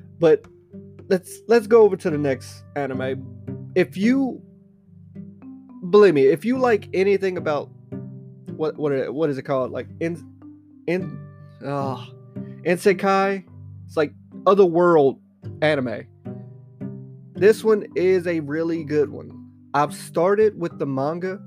but 0.18 0.44
let's 1.08 1.42
let's 1.46 1.68
go 1.68 1.82
over 1.82 1.96
to 1.98 2.10
the 2.10 2.18
next 2.18 2.64
anime. 2.74 3.70
If 3.76 3.96
you 3.96 4.42
believe 5.90 6.14
me, 6.14 6.26
if 6.26 6.44
you 6.44 6.58
like 6.58 6.88
anything 6.92 7.36
about 7.36 7.70
what 8.56 8.76
what 8.76 9.14
what 9.14 9.30
is 9.30 9.38
it 9.38 9.42
called? 9.42 9.70
Like 9.70 9.86
in 10.00 10.28
in 10.88 11.16
uh 11.64 12.04
Isekai, 12.64 13.44
it's 13.86 13.96
like 13.96 14.12
other 14.44 14.66
world 14.66 15.20
anime. 15.62 16.04
This 17.34 17.62
one 17.62 17.86
is 17.94 18.26
a 18.26 18.40
really 18.40 18.82
good 18.82 19.08
one. 19.08 19.35
I've 19.76 19.94
started 19.94 20.58
with 20.58 20.78
the 20.78 20.86
manga. 20.86 21.40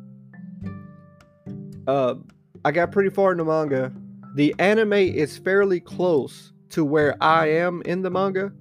Uh, 1.87 2.15
I 2.63 2.71
got 2.71 2.91
pretty 2.91 3.09
far 3.09 3.31
in 3.31 3.37
the 3.39 3.45
manga. 3.45 3.91
The 4.35 4.53
anime 4.59 4.93
is 4.93 5.37
fairly 5.37 5.79
close 5.79 6.53
to 6.69 6.85
where 6.85 7.17
I 7.21 7.47
am 7.47 7.81
in 7.85 8.03
the 8.03 8.11
manga, 8.11 8.53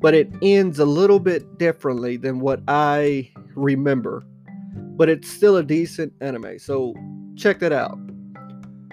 but 0.00 0.14
it 0.14 0.30
ends 0.42 0.78
a 0.78 0.84
little 0.84 1.18
bit 1.18 1.58
differently 1.58 2.18
than 2.18 2.40
what 2.40 2.60
I 2.68 3.32
remember 3.54 4.24
but 4.98 5.08
it's 5.08 5.30
still 5.30 5.56
a 5.56 5.62
decent 5.62 6.12
anime. 6.20 6.58
So 6.58 6.92
check 7.36 7.60
that 7.60 7.72
out. 7.72 7.96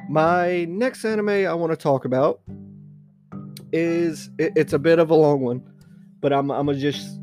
My 0.08 0.66
next 0.66 1.04
anime 1.04 1.30
I 1.30 1.54
want 1.56 1.72
to 1.72 1.76
talk 1.76 2.06
about 2.06 2.42
is 3.74 4.30
it, 4.38 4.54
it's 4.56 4.72
a 4.72 4.80
bit 4.80 5.00
of 5.00 5.10
a 5.10 5.16
long 5.16 5.42
one, 5.42 5.68
but 6.22 6.32
I'm 6.32 6.52
I'm 6.52 6.68
gonna 6.68 6.78
just 6.78 7.20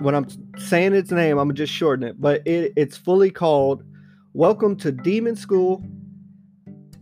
when 0.00 0.14
I'm 0.14 0.26
saying 0.58 0.94
its 0.94 1.10
name, 1.10 1.38
I'm 1.38 1.54
just 1.54 1.72
shorten 1.72 2.06
it. 2.06 2.20
But 2.20 2.46
it, 2.46 2.72
it's 2.76 2.96
fully 2.96 3.30
called 3.30 3.84
"Welcome 4.32 4.76
to 4.76 4.92
Demon 4.92 5.36
School." 5.36 5.84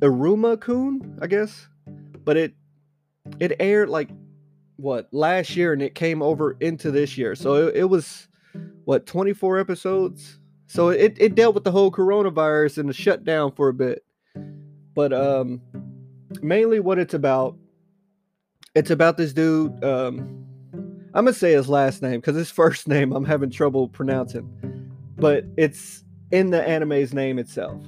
Iruma 0.00 0.60
Kun, 0.60 1.18
I 1.22 1.26
guess, 1.26 1.68
but 2.24 2.36
it 2.36 2.54
it 3.40 3.56
aired 3.60 3.88
like 3.88 4.10
what 4.76 5.08
last 5.12 5.56
year 5.56 5.72
and 5.72 5.80
it 5.80 5.94
came 5.94 6.22
over 6.22 6.56
into 6.60 6.90
this 6.90 7.16
year, 7.16 7.34
so 7.34 7.68
it, 7.68 7.76
it 7.76 7.84
was 7.84 8.28
what 8.84 9.06
24 9.06 9.58
episodes. 9.58 10.38
So 10.68 10.88
it, 10.88 11.16
it 11.18 11.34
dealt 11.34 11.54
with 11.54 11.64
the 11.64 11.70
whole 11.70 11.90
coronavirus 11.90 12.78
and 12.78 12.88
the 12.88 12.92
shutdown 12.92 13.52
for 13.52 13.68
a 13.68 13.74
bit. 13.74 14.04
But 14.94 15.12
um 15.12 15.60
mainly 16.42 16.80
what 16.80 16.98
it's 16.98 17.14
about 17.14 17.56
it's 18.74 18.90
about 18.90 19.16
this 19.16 19.32
dude 19.32 19.82
um 19.84 20.46
i'm 21.16 21.24
gonna 21.24 21.32
say 21.32 21.52
his 21.52 21.68
last 21.68 22.02
name 22.02 22.20
because 22.20 22.36
his 22.36 22.50
first 22.62 22.86
name 22.86 23.12
i'm 23.12 23.24
having 23.24 23.50
trouble 23.50 23.88
pronouncing. 23.88 24.48
But 25.18 25.44
it's 25.56 26.04
in 26.30 26.50
the 26.50 26.62
anime's 26.62 27.14
name 27.14 27.38
itself. 27.38 27.82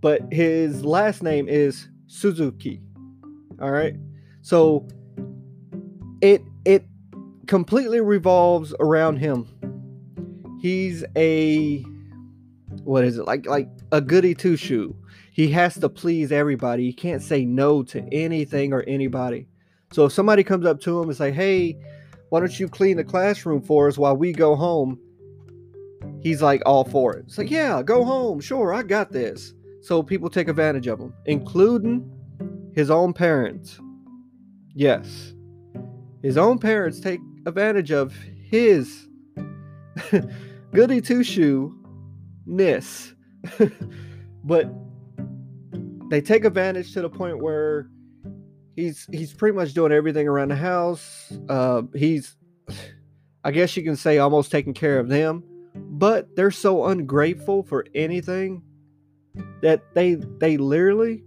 But 0.00 0.20
his 0.32 0.84
last 0.84 1.22
name 1.22 1.48
is 1.48 1.88
suzuki. 2.08 2.82
All 3.60 3.70
right? 3.70 3.94
So 4.42 4.86
it 6.20 6.42
it 6.64 6.84
completely 7.46 8.00
revolves 8.00 8.74
around 8.80 9.18
him. 9.18 9.46
He's 10.60 11.04
a 11.16 11.84
what 12.82 13.04
is 13.04 13.16
it? 13.16 13.26
Like 13.26 13.46
like 13.46 13.68
a 13.92 14.00
goody 14.00 14.34
two 14.34 14.56
shoe 14.56 14.96
he 15.32 15.48
has 15.48 15.74
to 15.78 15.88
please 15.88 16.30
everybody. 16.30 16.84
He 16.84 16.92
can't 16.92 17.22
say 17.22 17.44
no 17.46 17.82
to 17.84 18.02
anything 18.12 18.74
or 18.74 18.82
anybody. 18.82 19.46
So 19.90 20.04
if 20.04 20.12
somebody 20.12 20.44
comes 20.44 20.66
up 20.66 20.80
to 20.80 21.00
him 21.00 21.08
and 21.08 21.16
say, 21.16 21.30
"Hey, 21.32 21.78
why 22.32 22.40
don't 22.40 22.58
you 22.58 22.66
clean 22.66 22.96
the 22.96 23.04
classroom 23.04 23.60
for 23.60 23.88
us 23.88 23.98
while 23.98 24.16
we 24.16 24.32
go 24.32 24.56
home?" 24.56 24.98
He's 26.22 26.40
like 26.40 26.62
all 26.64 26.82
for 26.82 27.14
it. 27.14 27.26
It's 27.26 27.36
like, 27.36 27.50
"Yeah, 27.50 27.82
go 27.82 28.04
home. 28.04 28.40
Sure, 28.40 28.72
I 28.72 28.82
got 28.82 29.12
this." 29.12 29.52
So 29.82 30.02
people 30.02 30.30
take 30.30 30.48
advantage 30.48 30.86
of 30.86 30.98
him, 30.98 31.12
including 31.26 32.10
his 32.74 32.90
own 32.90 33.12
parents. 33.12 33.78
Yes. 34.74 35.34
His 36.22 36.38
own 36.38 36.58
parents 36.58 37.00
take 37.00 37.20
advantage 37.44 37.90
of 37.90 38.14
his 38.14 39.08
goody 40.72 41.02
two 41.02 41.22
shoe 41.22 41.76
ness. 42.46 43.12
but 44.44 44.72
they 46.08 46.22
take 46.22 46.46
advantage 46.46 46.94
to 46.94 47.02
the 47.02 47.10
point 47.10 47.42
where 47.42 47.90
he's 48.76 49.06
he's 49.10 49.32
pretty 49.32 49.56
much 49.56 49.74
doing 49.74 49.92
everything 49.92 50.28
around 50.28 50.48
the 50.48 50.56
house. 50.56 51.32
Uh, 51.48 51.82
he's, 51.94 52.36
I 53.44 53.50
guess 53.50 53.76
you 53.76 53.82
can 53.82 53.96
say, 53.96 54.18
almost 54.18 54.50
taking 54.50 54.74
care 54.74 54.98
of 54.98 55.08
them, 55.08 55.44
but 55.74 56.34
they're 56.36 56.50
so 56.50 56.86
ungrateful 56.86 57.62
for 57.62 57.84
anything 57.94 58.62
that 59.62 59.82
they 59.94 60.14
they 60.14 60.56
literally 60.56 61.24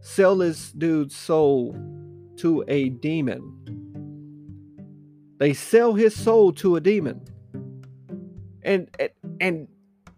sell 0.00 0.36
this 0.36 0.72
dude's 0.72 1.16
soul 1.16 1.76
to 2.36 2.64
a 2.68 2.90
demon. 2.90 3.50
They 5.38 5.52
sell 5.52 5.94
his 5.94 6.14
soul 6.14 6.52
to 6.54 6.76
a 6.76 6.80
demon, 6.80 7.20
and 8.62 8.88
and, 8.98 9.10
and 9.40 9.68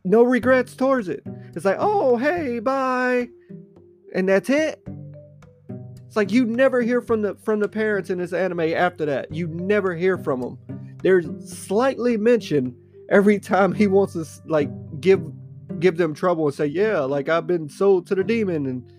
no 0.05 0.23
regrets 0.23 0.77
towards 0.77 1.09
it. 1.09 1.23
It's 1.55 1.65
like, 1.65 1.79
oh 1.81 2.17
hey, 2.17 2.61
bye 2.61 3.29
and 4.17 4.29
that's 4.29 4.49
it. 4.49 4.86
It's 6.07 6.17
like 6.17 6.31
you 6.31 6.45
never 6.45 6.83
hear 6.83 7.01
from 7.01 7.23
the 7.23 7.35
from 7.37 7.61
the 7.61 7.69
parents 7.69 8.11
in 8.11 8.19
this 8.19 8.33
anime 8.33 8.61
after 8.61 9.05
that. 9.07 9.33
You 9.33 9.49
never 9.49 9.95
hear 9.95 10.19
from 10.19 10.41
them. 10.41 10.59
They're 11.03 11.23
slightly 11.41 12.17
mentioned 12.17 12.75
every 13.11 13.39
time 13.39 13.73
he 13.73 13.87
wants 13.87 14.15
to 14.15 14.25
like 14.47 14.71
give 15.01 15.23
give 15.81 15.97
them 15.97 16.15
trouble 16.15 16.47
and 16.47 16.55
say, 16.55 16.67
yeah, 16.67 17.01
like 17.01 17.29
I've 17.29 17.47
been 17.47 17.69
sold 17.69 18.07
to 18.09 18.15
the 18.15 18.25
demon 18.25 18.67
and 18.67 18.93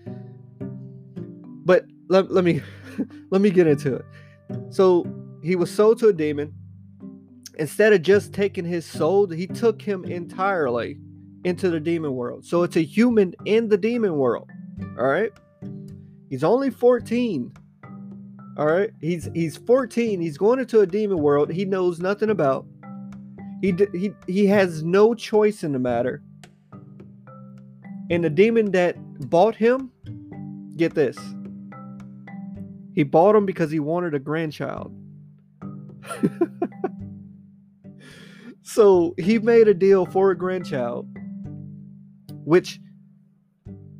but 1.64 1.84
let, 2.08 2.30
let 2.30 2.44
me 2.44 2.62
let 3.30 3.40
me 3.40 3.50
get 3.50 3.66
into 3.66 3.96
it. 3.96 4.04
So 4.70 5.06
he 5.42 5.56
was 5.56 5.70
sold 5.74 5.98
to 6.00 6.08
a 6.08 6.12
demon. 6.12 6.54
Instead 7.58 7.92
of 7.92 8.02
just 8.02 8.32
taking 8.32 8.64
his 8.64 8.86
soul, 8.86 9.26
he 9.26 9.46
took 9.46 9.82
him 9.82 10.04
entirely 10.04 10.98
into 11.44 11.70
the 11.70 11.80
demon 11.80 12.14
world. 12.14 12.44
So 12.44 12.62
it's 12.62 12.76
a 12.76 12.82
human 12.82 13.34
in 13.46 13.68
the 13.68 13.76
demon 13.76 14.16
world. 14.16 14.48
All 14.96 15.06
right. 15.06 15.32
He's 16.28 16.44
only 16.44 16.70
14. 16.70 17.52
All 18.56 18.66
right. 18.66 18.90
He's 19.00 19.28
he's 19.34 19.56
14. 19.56 20.20
He's 20.20 20.36
going 20.36 20.58
into 20.58 20.80
a 20.80 20.86
demon 20.86 21.18
world 21.18 21.50
he 21.50 21.64
knows 21.64 22.00
nothing 22.00 22.30
about. 22.30 22.66
He 23.60 23.74
he 23.92 24.12
he 24.26 24.46
has 24.46 24.82
no 24.82 25.14
choice 25.14 25.62
in 25.62 25.72
the 25.72 25.78
matter. 25.78 26.22
And 28.10 28.24
the 28.24 28.30
demon 28.30 28.72
that 28.72 28.96
bought 29.28 29.54
him, 29.54 29.90
get 30.76 30.94
this. 30.94 31.18
He 32.94 33.02
bought 33.02 33.36
him 33.36 33.46
because 33.46 33.70
he 33.70 33.80
wanted 33.80 34.14
a 34.14 34.18
grandchild. 34.18 34.92
so 38.62 39.14
he 39.18 39.38
made 39.38 39.68
a 39.68 39.74
deal 39.74 40.06
for 40.06 40.30
a 40.30 40.36
grandchild, 40.36 41.06
which 42.44 42.80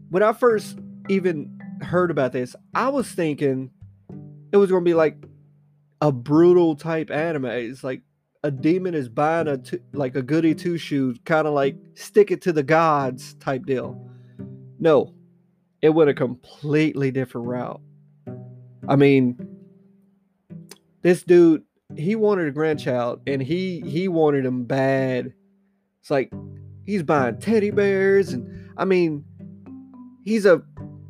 when 0.09 0.23
I 0.23 0.33
first 0.33 0.79
even 1.09 1.58
heard 1.83 2.11
about 2.11 2.33
this, 2.33 2.55
I 2.75 2.89
was 2.89 3.11
thinking 3.11 3.71
it 4.53 4.57
was 4.57 4.71
going 4.71 4.85
to 4.85 4.89
be 4.89 4.95
like 4.95 5.17
a 6.01 6.13
brutal 6.13 6.77
type 6.77 7.11
anime. 7.11 7.47
It's 7.47 7.85
like 7.85 8.03
a 8.45 8.51
demon 8.51 8.95
is 8.95 9.09
buying 9.09 9.49
a 9.49 9.59
t- 9.59 9.79
like 9.93 10.15
a 10.17 10.23
goody 10.23 10.55
two 10.55 10.79
shoes, 10.79 11.19
kind 11.25 11.47
of 11.47 11.55
like 11.55 11.77
stick 11.95 12.31
it 12.31 12.43
to 12.43 12.53
the 12.53 12.63
gods 12.63 13.35
type 13.35 13.67
deal. 13.67 14.01
No, 14.79 15.15
it 15.83 15.91
went 15.91 16.11
a 16.11 16.15
completely 16.15 17.11
different 17.11 17.49
route. 17.49 17.81
I 18.89 18.97
mean, 18.97 19.37
this 21.03 21.23
dude, 21.23 21.65
he 21.97 22.15
wanted 22.15 22.49
a 22.49 22.53
grandchild, 22.53 23.21
and 23.27 23.43
he 23.43 23.81
he 23.81 24.09
wanted 24.09 24.47
him 24.47 24.65
bad. 24.65 25.33
It's 26.01 26.11
like 26.11 26.33
he's 26.87 27.03
buying 27.03 27.39
teddy 27.39 27.71
bears, 27.71 28.33
and 28.33 28.71
I 28.77 28.85
mean, 28.85 29.25
he's 30.25 30.47
a 30.47 30.63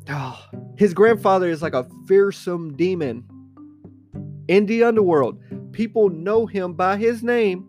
oh, 0.09 0.43
his 0.77 0.93
grandfather 0.93 1.49
is 1.49 1.61
like 1.61 1.73
a 1.73 1.87
fearsome 2.07 2.75
demon 2.75 3.23
in 4.47 4.65
the 4.65 4.83
underworld. 4.83 5.39
People 5.71 6.09
know 6.09 6.45
him 6.45 6.73
by 6.73 6.97
his 6.97 7.23
name 7.23 7.65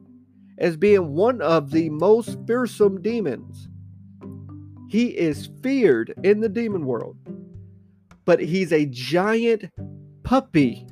as 0.59 0.77
being 0.77 1.15
one 1.15 1.41
of 1.41 1.71
the 1.71 1.89
most 1.91 2.39
fearsome 2.47 3.01
demons. 3.03 3.69
He 4.89 5.09
is 5.09 5.51
feared 5.63 6.15
in 6.25 6.41
the 6.41 6.49
demon 6.49 6.85
world, 6.85 7.17
but 8.25 8.41
he's 8.41 8.73
a 8.73 8.87
giant 8.87 9.71
puppy 10.25 10.87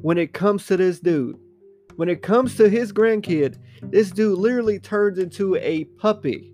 when 0.00 0.18
it 0.18 0.32
comes 0.32 0.66
to 0.66 0.76
this 0.76 1.00
dude. 1.00 1.38
When 1.96 2.08
it 2.08 2.22
comes 2.22 2.56
to 2.56 2.68
his 2.68 2.92
grandkid, 2.92 3.58
this 3.82 4.10
dude 4.10 4.38
literally 4.38 4.78
turns 4.78 5.18
into 5.18 5.56
a 5.56 5.84
puppy. 5.98 6.52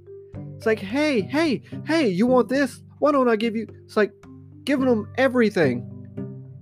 It's 0.57 0.67
like, 0.67 0.81
hey, 0.81 1.21
hey, 1.21 1.63
hey, 1.87 2.09
you 2.09 2.27
want 2.27 2.49
this? 2.49 2.83
Why 2.99 3.13
don't 3.13 3.29
I 3.29 3.37
give 3.37 3.57
you? 3.57 3.67
It's 3.85 3.97
like 3.97 4.13
giving 4.65 4.87
them 4.87 5.09
everything. 5.17 5.85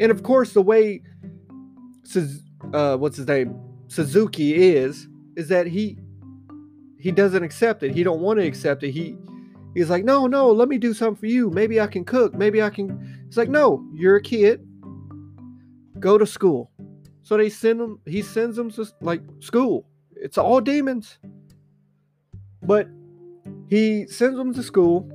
And 0.01 0.11
of 0.11 0.23
course, 0.23 0.53
the 0.53 0.63
way, 0.63 1.03
uh, 2.73 2.97
what's 2.97 3.17
his 3.17 3.27
name, 3.27 3.59
Suzuki 3.89 4.55
is, 4.55 5.09
is 5.37 5.49
that 5.49 5.67
he 5.67 5.99
he 6.99 7.13
doesn't 7.13 7.43
accept 7.43 7.83
it. 7.83 7.95
He 7.95 8.03
don't 8.03 8.21
want 8.21 8.39
to 8.41 8.47
accept 8.47 8.83
it. 8.83 8.91
He 8.91 9.17
he's 9.75 9.91
like, 9.91 10.05
no, 10.05 10.27
no, 10.27 10.51
let 10.51 10.69
me 10.69 10.79
do 10.79 10.93
something 10.93 11.17
for 11.17 11.27
you. 11.27 11.51
Maybe 11.51 11.81
I 11.81 11.87
can 11.87 12.05
cook. 12.05 12.35
Maybe 12.35 12.63
I 12.63 12.71
can. 12.71 13.25
It's 13.27 13.37
like, 13.37 13.49
no, 13.49 13.85
you're 13.95 14.17
a 14.17 14.23
kid. 14.23 14.67
Go 15.99 16.19
to 16.19 16.27
school. 16.27 16.71
So 17.23 17.37
they 17.37 17.49
send 17.49 17.81
him. 17.81 18.01
He 18.07 18.23
sends 18.23 18.57
them 18.57 18.71
to 18.73 18.87
like 19.01 19.23
school. 19.41 19.87
It's 20.15 20.39
all 20.39 20.61
demons. 20.61 21.19
But 22.63 22.89
he 23.69 24.07
sends 24.07 24.37
them 24.37 24.53
to 24.55 24.63
school 24.63 25.11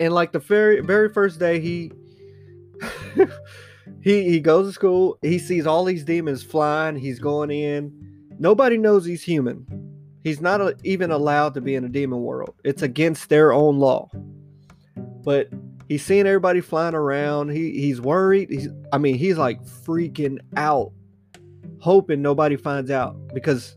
and 0.00 0.14
like 0.14 0.32
the 0.32 0.38
very 0.38 0.80
very 0.80 1.08
first 1.10 1.38
day 1.38 1.60
he 1.60 1.92
he 4.00 4.28
he 4.28 4.40
goes 4.40 4.66
to 4.66 4.72
school 4.72 5.18
he 5.22 5.38
sees 5.38 5.66
all 5.66 5.84
these 5.84 6.04
demons 6.04 6.42
flying 6.42 6.96
he's 6.96 7.20
going 7.20 7.50
in. 7.50 7.92
Nobody 8.38 8.78
knows 8.78 9.04
he's 9.04 9.22
human. 9.22 9.66
He's 10.24 10.40
not 10.40 10.62
a, 10.62 10.74
even 10.82 11.10
allowed 11.10 11.52
to 11.54 11.60
be 11.60 11.74
in 11.74 11.84
a 11.84 11.88
demon 11.88 12.22
world. 12.22 12.54
It's 12.64 12.82
against 12.82 13.28
their 13.28 13.52
own 13.52 13.78
law. 13.78 14.10
But 15.22 15.50
he's 15.88 16.04
seeing 16.04 16.26
everybody 16.26 16.62
flying 16.62 16.94
around. 16.94 17.50
He 17.50 17.72
he's 17.72 18.00
worried. 18.00 18.50
He's 18.50 18.68
i 18.92 18.98
mean 18.98 19.16
he's 19.16 19.36
like 19.36 19.62
freaking 19.62 20.38
out 20.56 20.92
hoping 21.78 22.20
nobody 22.20 22.56
finds 22.56 22.90
out 22.90 23.16
because 23.34 23.76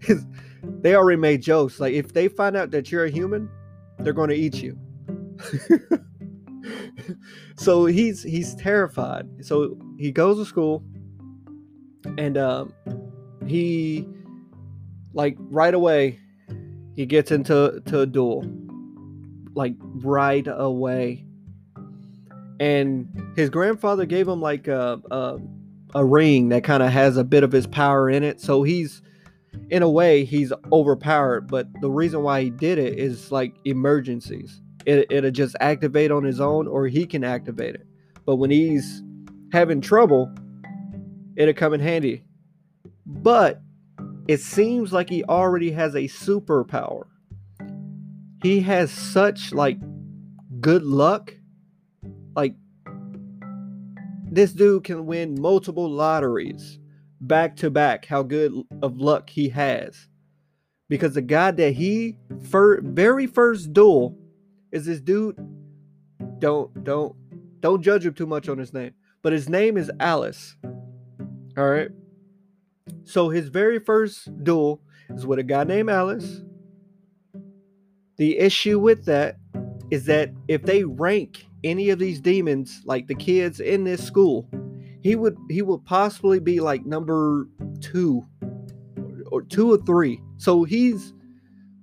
his, 0.00 0.24
they 0.80 0.94
already 0.94 1.20
made 1.20 1.42
jokes. 1.42 1.78
Like 1.78 1.92
if 1.92 2.14
they 2.14 2.28
find 2.28 2.56
out 2.56 2.70
that 2.70 2.90
you're 2.90 3.04
a 3.04 3.10
human 3.10 3.50
they're 4.00 4.12
going 4.12 4.30
to 4.30 4.36
eat 4.36 4.62
you 4.62 4.78
so 7.56 7.86
he's 7.86 8.22
he's 8.22 8.54
terrified. 8.54 9.26
So 9.44 9.78
he 9.98 10.12
goes 10.12 10.38
to 10.38 10.44
school 10.44 10.84
and 12.16 12.36
um 12.36 12.72
he 13.46 14.06
like 15.14 15.36
right 15.38 15.74
away 15.74 16.18
he 16.94 17.06
gets 17.06 17.30
into 17.30 17.80
to 17.86 18.00
a 18.00 18.06
duel 18.06 18.44
like 19.54 19.74
right 19.80 20.46
away. 20.46 21.24
And 22.60 23.08
his 23.36 23.50
grandfather 23.50 24.04
gave 24.04 24.26
him 24.26 24.40
like 24.40 24.68
a 24.68 25.00
a, 25.10 25.38
a 25.94 26.04
ring 26.04 26.48
that 26.50 26.64
kind 26.64 26.82
of 26.82 26.90
has 26.90 27.16
a 27.16 27.24
bit 27.24 27.44
of 27.44 27.52
his 27.52 27.66
power 27.66 28.10
in 28.10 28.22
it. 28.22 28.40
So 28.40 28.62
he's 28.62 29.02
in 29.70 29.82
a 29.82 29.88
way 29.88 30.24
he's 30.24 30.52
overpowered 30.72 31.48
but 31.48 31.66
the 31.80 31.90
reason 31.90 32.22
why 32.22 32.42
he 32.42 32.50
did 32.50 32.78
it 32.78 32.98
is 32.98 33.32
like 33.32 33.54
emergencies 33.64 34.60
it, 34.88 35.06
it'll 35.10 35.30
just 35.30 35.54
activate 35.60 36.10
on 36.10 36.24
his 36.24 36.40
own 36.40 36.66
or 36.66 36.86
he 36.86 37.06
can 37.06 37.22
activate 37.22 37.74
it. 37.74 37.86
But 38.24 38.36
when 38.36 38.50
he's 38.50 39.02
having 39.52 39.80
trouble 39.80 40.32
it'll 41.38 41.54
come 41.54 41.72
in 41.72 41.80
handy. 41.80 42.24
But 43.06 43.62
it 44.26 44.40
seems 44.40 44.92
like 44.92 45.08
he 45.08 45.24
already 45.24 45.70
has 45.70 45.94
a 45.94 46.02
superpower. 46.02 47.04
He 48.42 48.60
has 48.60 48.90
such 48.90 49.52
like 49.52 49.78
good 50.60 50.82
luck. 50.82 51.34
Like 52.34 52.54
this 54.30 54.52
dude 54.52 54.84
can 54.84 55.06
win 55.06 55.40
multiple 55.40 55.88
lotteries 55.88 56.78
back 57.20 57.56
to 57.56 57.70
back 57.70 58.04
how 58.04 58.22
good 58.22 58.52
of 58.82 58.98
luck 58.98 59.30
he 59.30 59.48
has. 59.48 60.08
Because 60.88 61.14
the 61.14 61.22
guy 61.22 61.50
that 61.52 61.72
he 61.72 62.16
fir- 62.50 62.80
very 62.82 63.26
first 63.26 63.72
duel 63.72 64.18
is 64.72 64.86
this 64.86 65.00
dude 65.00 65.36
don't 66.38 66.84
don't 66.84 67.14
don't 67.60 67.82
judge 67.82 68.06
him 68.06 68.14
too 68.14 68.26
much 68.26 68.48
on 68.48 68.58
his 68.58 68.72
name 68.72 68.92
but 69.22 69.32
his 69.32 69.48
name 69.48 69.76
is 69.76 69.90
alice 70.00 70.56
all 71.56 71.68
right 71.68 71.90
so 73.04 73.28
his 73.28 73.48
very 73.48 73.78
first 73.78 74.28
duel 74.44 74.80
is 75.10 75.26
with 75.26 75.38
a 75.38 75.42
guy 75.42 75.64
named 75.64 75.90
alice 75.90 76.42
the 78.16 78.38
issue 78.38 78.78
with 78.78 79.04
that 79.04 79.36
is 79.90 80.04
that 80.06 80.30
if 80.48 80.62
they 80.62 80.84
rank 80.84 81.46
any 81.64 81.90
of 81.90 81.98
these 81.98 82.20
demons 82.20 82.82
like 82.84 83.06
the 83.06 83.14
kids 83.14 83.60
in 83.60 83.84
this 83.84 84.04
school 84.04 84.48
he 85.02 85.16
would 85.16 85.36
he 85.48 85.62
would 85.62 85.84
possibly 85.84 86.38
be 86.38 86.60
like 86.60 86.84
number 86.84 87.48
two 87.80 88.26
or 89.30 89.42
two 89.42 89.72
or 89.72 89.78
three. 89.78 90.20
So 90.36 90.64
he's 90.64 91.12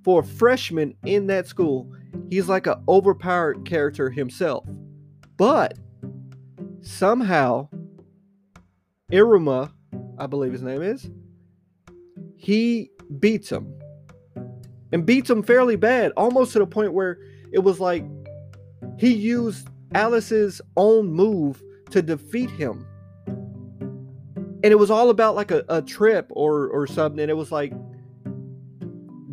for 0.04 0.21
a 0.21 0.24
freshman 0.24 0.95
in 1.06 1.28
that 1.28 1.48
school, 1.48 1.91
he's 2.30 2.47
like 2.47 2.67
an 2.67 2.84
overpowered 2.88 3.65
character 3.65 4.10
himself. 4.10 4.65
But 5.38 5.78
somehow 6.82 7.69
Iruma, 9.12 9.71
I 10.17 10.28
believe 10.28 10.51
his 10.51 10.63
name 10.63 10.82
is, 10.82 11.10
he 12.36 12.91
beats 13.19 13.51
him. 13.51 13.73
And 14.91 15.06
beats 15.06 15.30
him 15.30 15.43
fairly 15.43 15.75
bad, 15.75 16.13
almost 16.15 16.54
to 16.54 16.60
the 16.60 16.67
point 16.67 16.93
where 16.93 17.19
it 17.51 17.60
was 17.60 17.80
like 17.80 18.06
he 18.97 19.13
used 19.13 19.67
Alice's 19.93 20.62
own 20.78 21.08
move 21.08 21.62
to 21.89 22.01
defeat 22.01 22.49
him 22.49 22.86
and 24.65 24.71
it 24.71 24.80
was 24.80 24.89
all 24.89 25.12
about 25.12 25.36
like 25.36 25.51
a, 25.51 25.63
a 25.69 25.80
trip 25.80 26.25
or 26.32 26.67
or 26.69 26.88
something 26.88 27.19
and 27.19 27.30
it 27.30 27.36
was 27.36 27.51
like 27.51 27.71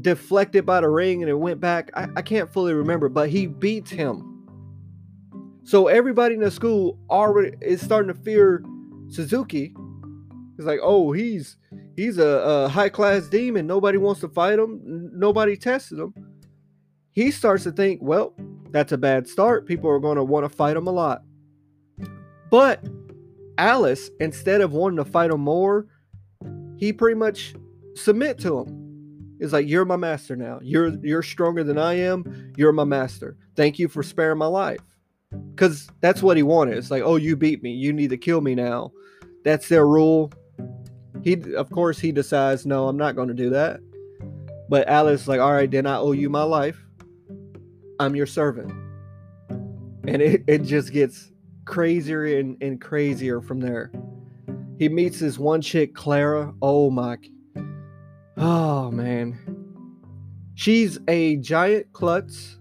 deflected 0.02 0.66
by 0.66 0.80
the 0.80 0.88
ring 0.88 1.22
and 1.22 1.30
it 1.30 1.34
went 1.34 1.60
back 1.60 1.90
I, 1.94 2.08
I 2.16 2.22
can't 2.22 2.52
fully 2.52 2.74
remember 2.74 3.08
but 3.08 3.28
he 3.28 3.46
beats 3.46 3.90
him. 3.90 4.28
So 5.64 5.86
everybody 5.86 6.34
in 6.34 6.40
the 6.40 6.50
school 6.50 6.98
already 7.08 7.56
is 7.60 7.80
starting 7.80 8.12
to 8.12 8.20
fear 8.20 8.64
suzuki. 9.08 9.74
It's 10.58 10.66
like 10.66 10.80
oh 10.82 11.12
he's 11.12 11.56
he's 11.96 12.18
a, 12.18 12.26
a 12.26 12.68
high 12.68 12.88
class 12.88 13.28
demon. 13.28 13.66
Nobody 13.66 13.98
wants 13.98 14.20
to 14.22 14.28
fight 14.28 14.58
him. 14.58 14.80
Nobody 15.14 15.56
tested 15.56 15.98
him. 15.98 16.14
He 17.12 17.30
starts 17.30 17.64
to 17.64 17.72
think 17.72 18.00
well 18.02 18.34
that's 18.72 18.92
a 18.92 18.98
bad 18.98 19.28
start. 19.28 19.66
People 19.66 19.90
are 19.90 20.00
going 20.00 20.16
to 20.16 20.24
want 20.24 20.44
to 20.44 20.48
fight 20.48 20.76
him 20.76 20.86
a 20.86 20.92
lot. 20.92 21.22
But 22.50 22.82
Alice, 23.58 24.10
instead 24.18 24.60
of 24.60 24.72
wanting 24.72 24.96
to 24.96 25.04
fight 25.04 25.30
him 25.30 25.40
more, 25.40 25.86
he 26.76 26.92
pretty 26.92 27.14
much 27.14 27.54
submit 27.94 28.38
to 28.40 28.60
him. 28.60 28.81
It's 29.42 29.52
like 29.52 29.68
you're 29.68 29.84
my 29.84 29.96
master 29.96 30.36
now. 30.36 30.60
You're 30.62 30.94
you're 31.04 31.22
stronger 31.24 31.64
than 31.64 31.76
I 31.76 31.94
am. 31.94 32.52
You're 32.56 32.70
my 32.70 32.84
master. 32.84 33.36
Thank 33.56 33.76
you 33.76 33.88
for 33.88 34.04
sparing 34.04 34.38
my 34.38 34.46
life. 34.46 34.80
Cause 35.56 35.88
that's 36.00 36.22
what 36.22 36.36
he 36.36 36.44
wanted. 36.44 36.78
It's 36.78 36.92
like, 36.92 37.02
oh, 37.02 37.16
you 37.16 37.34
beat 37.36 37.60
me. 37.60 37.72
You 37.72 37.92
need 37.92 38.10
to 38.10 38.16
kill 38.16 38.40
me 38.40 38.54
now. 38.54 38.92
That's 39.44 39.68
their 39.68 39.84
rule. 39.86 40.30
He, 41.22 41.42
of 41.54 41.70
course, 41.70 41.98
he 41.98 42.12
decides, 42.12 42.64
no, 42.66 42.86
I'm 42.86 42.96
not 42.96 43.16
going 43.16 43.28
to 43.28 43.34
do 43.34 43.50
that. 43.50 43.80
But 44.68 44.88
Alice 44.88 45.26
like, 45.26 45.40
all 45.40 45.52
right, 45.52 45.70
then 45.70 45.86
I 45.86 45.96
owe 45.96 46.12
you 46.12 46.30
my 46.30 46.44
life. 46.44 46.78
I'm 47.98 48.14
your 48.14 48.26
servant. 48.26 48.70
And 50.06 50.22
it, 50.22 50.44
it 50.46 50.62
just 50.62 50.92
gets 50.92 51.32
crazier 51.64 52.38
and, 52.38 52.56
and 52.62 52.80
crazier 52.80 53.40
from 53.40 53.58
there. 53.58 53.90
He 54.78 54.88
meets 54.88 55.18
this 55.18 55.36
one 55.36 55.62
chick, 55.62 55.94
Clara. 55.94 56.54
Oh 56.62 56.90
my. 56.90 57.16
Oh 58.44 58.90
man. 58.90 59.38
She's 60.56 60.98
a 61.06 61.36
giant 61.36 61.92
klutz. 61.92 62.58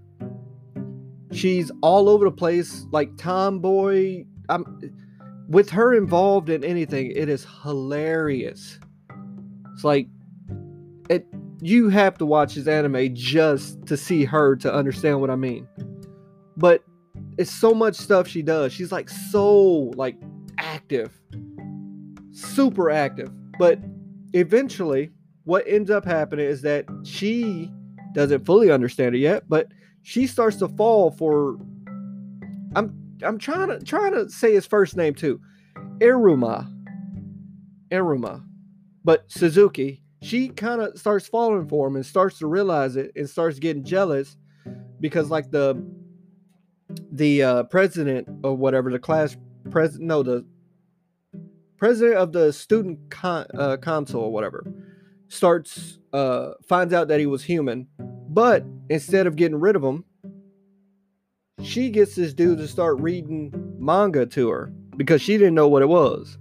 She's 1.31 1.71
all 1.81 2.07
over 2.07 2.25
the 2.25 2.31
place, 2.31 2.85
like 2.91 3.17
tomboy. 3.17 4.25
I'm 4.47 4.91
with 5.49 5.71
her 5.71 5.95
involved 5.95 6.51
in 6.51 6.63
anything, 6.63 7.11
it 7.15 7.29
is 7.29 7.47
hilarious. 7.63 8.79
It's 9.73 9.83
like 9.83 10.07
it 11.09 11.25
you 11.61 11.89
have 11.89 12.15
to 12.19 12.27
watch 12.27 12.53
this 12.53 12.67
anime 12.67 13.15
just 13.15 13.83
to 13.87 13.97
see 13.97 14.23
her 14.23 14.55
to 14.57 14.71
understand 14.71 15.19
what 15.19 15.31
I 15.31 15.35
mean. 15.35 15.67
But 16.57 16.83
it's 17.39 17.49
so 17.49 17.73
much 17.73 17.95
stuff 17.95 18.27
she 18.27 18.43
does. 18.43 18.71
She's 18.71 18.91
like 18.91 19.09
so 19.09 19.91
like 19.95 20.15
active. 20.59 21.19
Super 22.29 22.91
active. 22.91 23.31
But 23.57 23.79
eventually 24.33 25.09
what 25.51 25.67
ends 25.67 25.91
up 25.91 26.05
happening 26.05 26.45
is 26.45 26.61
that 26.61 26.85
she 27.03 27.69
doesn't 28.13 28.45
fully 28.45 28.71
understand 28.71 29.13
it 29.15 29.17
yet, 29.17 29.43
but 29.49 29.67
she 30.01 30.25
starts 30.25 30.55
to 30.55 30.69
fall 30.69 31.11
for 31.11 31.57
I'm 32.73 32.97
I'm 33.21 33.37
trying 33.37 33.67
to 33.67 33.81
trying 33.81 34.13
to 34.13 34.29
say 34.29 34.53
his 34.53 34.65
first 34.65 34.95
name 34.95 35.13
too. 35.13 35.41
Iruma. 35.97 36.73
Iruma. 37.91 38.45
But 39.03 39.29
Suzuki, 39.29 40.01
she 40.21 40.47
kind 40.47 40.81
of 40.81 40.97
starts 40.97 41.27
falling 41.27 41.67
for 41.67 41.85
him 41.85 41.97
and 41.97 42.05
starts 42.05 42.39
to 42.39 42.47
realize 42.47 42.95
it 42.95 43.11
and 43.17 43.29
starts 43.29 43.59
getting 43.59 43.83
jealous 43.83 44.37
because 45.01 45.29
like 45.29 45.51
the 45.51 45.85
the 47.11 47.43
uh, 47.43 47.63
president 47.63 48.25
or 48.45 48.55
whatever 48.55 48.89
the 48.89 48.99
class 48.99 49.35
president 49.69 50.07
no 50.07 50.23
the 50.23 50.45
president 51.75 52.15
of 52.15 52.31
the 52.31 52.53
student 52.53 52.97
con- 53.09 53.47
uh, 53.53 53.75
council 53.75 54.21
or 54.21 54.31
whatever 54.31 54.65
starts 55.31 55.99
uh, 56.13 56.51
finds 56.67 56.93
out 56.93 57.07
that 57.07 57.19
he 57.19 57.25
was 57.25 57.43
human 57.43 57.87
but 58.29 58.65
instead 58.89 59.27
of 59.27 59.35
getting 59.35 59.59
rid 59.59 59.75
of 59.75 59.83
him 59.83 60.03
she 61.63 61.89
gets 61.89 62.15
this 62.15 62.33
dude 62.33 62.57
to 62.57 62.67
start 62.67 62.99
reading 62.99 63.53
manga 63.79 64.25
to 64.25 64.49
her 64.49 64.71
because 64.97 65.21
she 65.21 65.37
didn't 65.37 65.55
know 65.55 65.67
what 65.67 65.81
it 65.81 65.89
was 65.89 66.37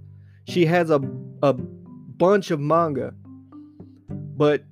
she 0.47 0.65
has 0.65 0.89
a, 0.89 1.01
a 1.43 1.53
bunch 1.53 2.51
of 2.51 2.59
manga 2.59 3.13
but 4.09 4.63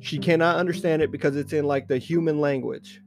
she 0.00 0.18
cannot 0.18 0.56
understand 0.56 1.02
it 1.02 1.10
because 1.10 1.36
it's 1.36 1.52
in 1.52 1.64
like 1.64 1.86
the 1.86 1.98
human 1.98 2.40
language 2.40 3.02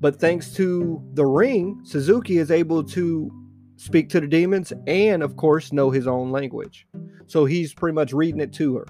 but 0.00 0.18
thanks 0.18 0.52
to 0.54 1.02
the 1.12 1.26
ring, 1.26 1.80
Suzuki 1.84 2.38
is 2.38 2.50
able 2.50 2.82
to 2.84 3.30
speak 3.76 4.08
to 4.10 4.20
the 4.20 4.26
demons 4.26 4.72
and, 4.86 5.22
of 5.22 5.36
course, 5.36 5.72
know 5.72 5.90
his 5.90 6.06
own 6.06 6.32
language. 6.32 6.86
So 7.26 7.44
he's 7.44 7.74
pretty 7.74 7.94
much 7.94 8.12
reading 8.12 8.40
it 8.40 8.52
to 8.54 8.76
her. 8.76 8.86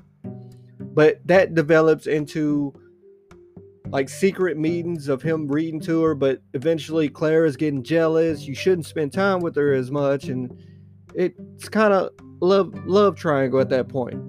But 0.92 1.26
that 1.26 1.55
develops 1.55 2.07
into 2.07 2.74
like 3.88 4.09
secret 4.09 4.57
meetings 4.57 5.09
of 5.09 5.22
him 5.22 5.48
reading 5.48 5.81
to 5.81 6.03
her. 6.03 6.14
But 6.14 6.42
eventually, 6.55 7.09
Claire 7.09 7.44
is 7.44 7.57
getting 7.57 7.83
jealous. 7.83 8.46
You 8.46 8.55
shouldn't 8.55 8.87
spend 8.87 9.12
time 9.12 9.40
with 9.40 9.57
her 9.57 9.72
as 9.72 9.90
much. 9.90 10.24
And 10.24 10.53
it's 11.14 11.68
kind 11.68 11.92
of 11.92 12.11
love 12.40 12.72
love 12.87 13.16
triangle 13.16 13.61
at 13.61 13.68
that 13.68 13.88
point 13.88 14.20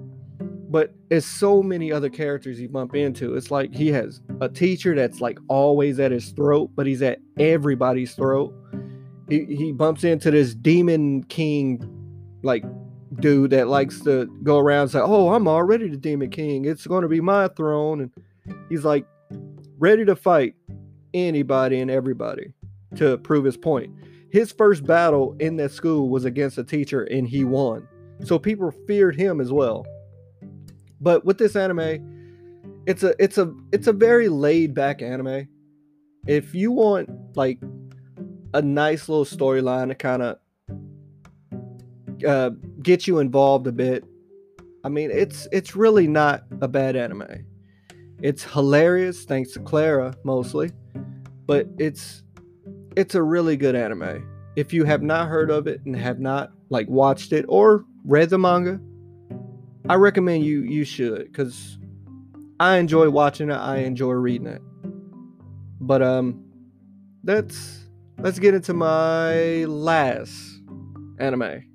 but 0.72 0.94
it's 1.10 1.26
so 1.26 1.62
many 1.62 1.92
other 1.92 2.08
characters 2.08 2.58
you 2.58 2.66
bump 2.66 2.94
into. 2.94 3.36
It's 3.36 3.50
like 3.50 3.74
he 3.74 3.88
has 3.88 4.22
a 4.40 4.48
teacher 4.48 4.96
that's 4.96 5.20
like 5.20 5.38
always 5.48 6.00
at 6.00 6.10
his 6.10 6.30
throat, 6.30 6.70
but 6.74 6.86
he's 6.86 7.02
at 7.02 7.18
everybody's 7.38 8.14
throat. 8.14 8.54
He 9.28 9.44
he 9.44 9.72
bumps 9.72 10.02
into 10.02 10.30
this 10.30 10.54
demon 10.54 11.24
king 11.24 11.86
like 12.42 12.64
dude 13.20 13.50
that 13.50 13.68
likes 13.68 14.00
to 14.00 14.26
go 14.42 14.58
around 14.58 14.88
say, 14.88 15.00
"Oh, 15.00 15.34
I'm 15.34 15.46
already 15.48 15.88
the 15.88 15.96
demon 15.96 16.30
king. 16.30 16.64
It's 16.64 16.86
going 16.86 17.02
to 17.02 17.08
be 17.08 17.20
my 17.20 17.48
throne." 17.48 18.00
And 18.00 18.10
he's 18.68 18.84
like 18.84 19.06
ready 19.78 20.04
to 20.04 20.16
fight 20.16 20.54
anybody 21.14 21.80
and 21.80 21.90
everybody 21.90 22.52
to 22.96 23.18
prove 23.18 23.44
his 23.44 23.56
point. 23.56 23.90
his 24.32 24.50
first 24.50 24.84
battle 24.86 25.36
in 25.40 25.56
that 25.56 25.70
school 25.70 26.08
was 26.08 26.24
against 26.24 26.56
a 26.56 26.64
teacher 26.64 27.02
and 27.02 27.28
he 27.28 27.44
won. 27.44 27.86
So 28.24 28.38
people 28.38 28.72
feared 28.86 29.14
him 29.14 29.40
as 29.40 29.52
well. 29.52 29.86
But 31.00 31.24
with 31.24 31.36
this 31.36 31.54
anime, 31.54 32.82
it's 32.86 33.02
a 33.02 33.14
it's 33.22 33.36
a 33.36 33.52
it's 33.72 33.88
a 33.88 33.92
very 33.92 34.28
laid 34.28 34.74
back 34.74 35.02
anime. 35.02 35.48
If 36.26 36.54
you 36.54 36.72
want 36.72 37.10
like 37.36 37.58
a 38.54 38.62
nice 38.62 39.08
little 39.08 39.24
storyline 39.24 39.88
to 39.88 39.94
kind 39.94 40.22
of 40.22 40.38
uh, 42.24 42.50
get 42.82 43.06
you 43.06 43.18
involved 43.18 43.66
a 43.66 43.72
bit, 43.72 44.04
I 44.84 44.88
mean 44.88 45.10
it's 45.10 45.46
it's 45.52 45.76
really 45.76 46.06
not 46.06 46.44
a 46.60 46.68
bad 46.68 46.96
anime. 46.96 47.46
It's 48.20 48.44
hilarious 48.44 49.24
thanks 49.24 49.52
to 49.52 49.60
Clara 49.60 50.14
mostly, 50.24 50.70
but 51.46 51.66
it's 51.78 52.22
it's 52.96 53.14
a 53.14 53.22
really 53.22 53.56
good 53.56 53.74
anime. 53.74 54.28
If 54.56 54.72
you 54.72 54.84
have 54.84 55.02
not 55.02 55.28
heard 55.28 55.50
of 55.50 55.66
it 55.66 55.80
and 55.84 55.96
have 55.96 56.20
not 56.20 56.52
like 56.68 56.88
watched 56.88 57.32
it 57.32 57.44
or 57.48 57.84
read 58.04 58.30
the 58.30 58.38
manga, 58.38 58.80
I 59.88 59.94
recommend 59.94 60.44
you 60.44 60.62
you 60.62 60.84
should 60.84 61.32
cuz 61.32 61.78
I 62.60 62.76
enjoy 62.76 63.10
watching 63.10 63.50
it, 63.50 63.54
I 63.54 63.78
enjoy 63.78 64.12
reading 64.12 64.46
it. 64.46 64.62
But 65.80 66.02
um 66.02 66.44
let's 67.24 67.86
let's 68.18 68.38
get 68.38 68.54
into 68.54 68.74
my 68.74 69.64
last 69.64 70.60
anime. 71.18 71.71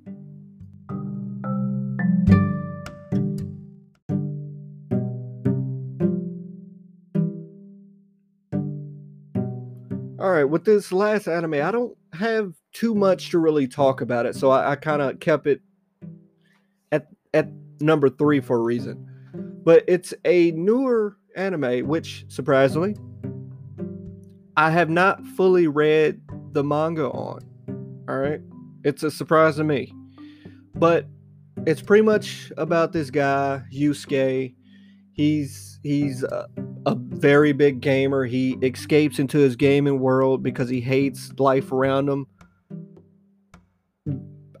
With 10.48 10.64
this 10.64 10.92
last 10.92 11.26
anime, 11.28 11.54
I 11.54 11.70
don't 11.70 11.96
have 12.12 12.54
too 12.72 12.94
much 12.94 13.30
to 13.30 13.38
really 13.38 13.66
talk 13.66 14.00
about 14.00 14.26
it, 14.26 14.34
so 14.34 14.50
I, 14.50 14.72
I 14.72 14.76
kind 14.76 15.02
of 15.02 15.20
kept 15.20 15.46
it 15.46 15.60
at 16.92 17.08
at 17.34 17.48
number 17.80 18.08
three 18.08 18.40
for 18.40 18.58
a 18.58 18.62
reason. 18.62 19.04
But 19.64 19.84
it's 19.86 20.14
a 20.24 20.52
newer 20.52 21.16
anime, 21.36 21.86
which 21.86 22.24
surprisingly, 22.28 22.96
I 24.56 24.70
have 24.70 24.90
not 24.90 25.24
fully 25.26 25.66
read 25.66 26.20
the 26.52 26.64
manga 26.64 27.08
on. 27.08 27.40
All 28.08 28.16
right, 28.16 28.40
it's 28.84 29.02
a 29.02 29.10
surprise 29.10 29.56
to 29.56 29.64
me, 29.64 29.92
but 30.74 31.06
it's 31.66 31.82
pretty 31.82 32.02
much 32.02 32.52
about 32.56 32.92
this 32.92 33.10
guy 33.10 33.62
Yusuke. 33.72 34.54
He's 35.12 35.80
he's 35.82 36.22
a, 36.22 36.48
a 36.86 36.94
very 36.94 37.52
big 37.52 37.80
gamer. 37.80 38.24
He 38.24 38.52
escapes 38.62 39.18
into 39.18 39.38
his 39.38 39.56
gaming 39.56 40.00
world 40.00 40.42
because 40.42 40.68
he 40.68 40.80
hates 40.80 41.32
life 41.38 41.72
around 41.72 42.08
him. 42.08 42.26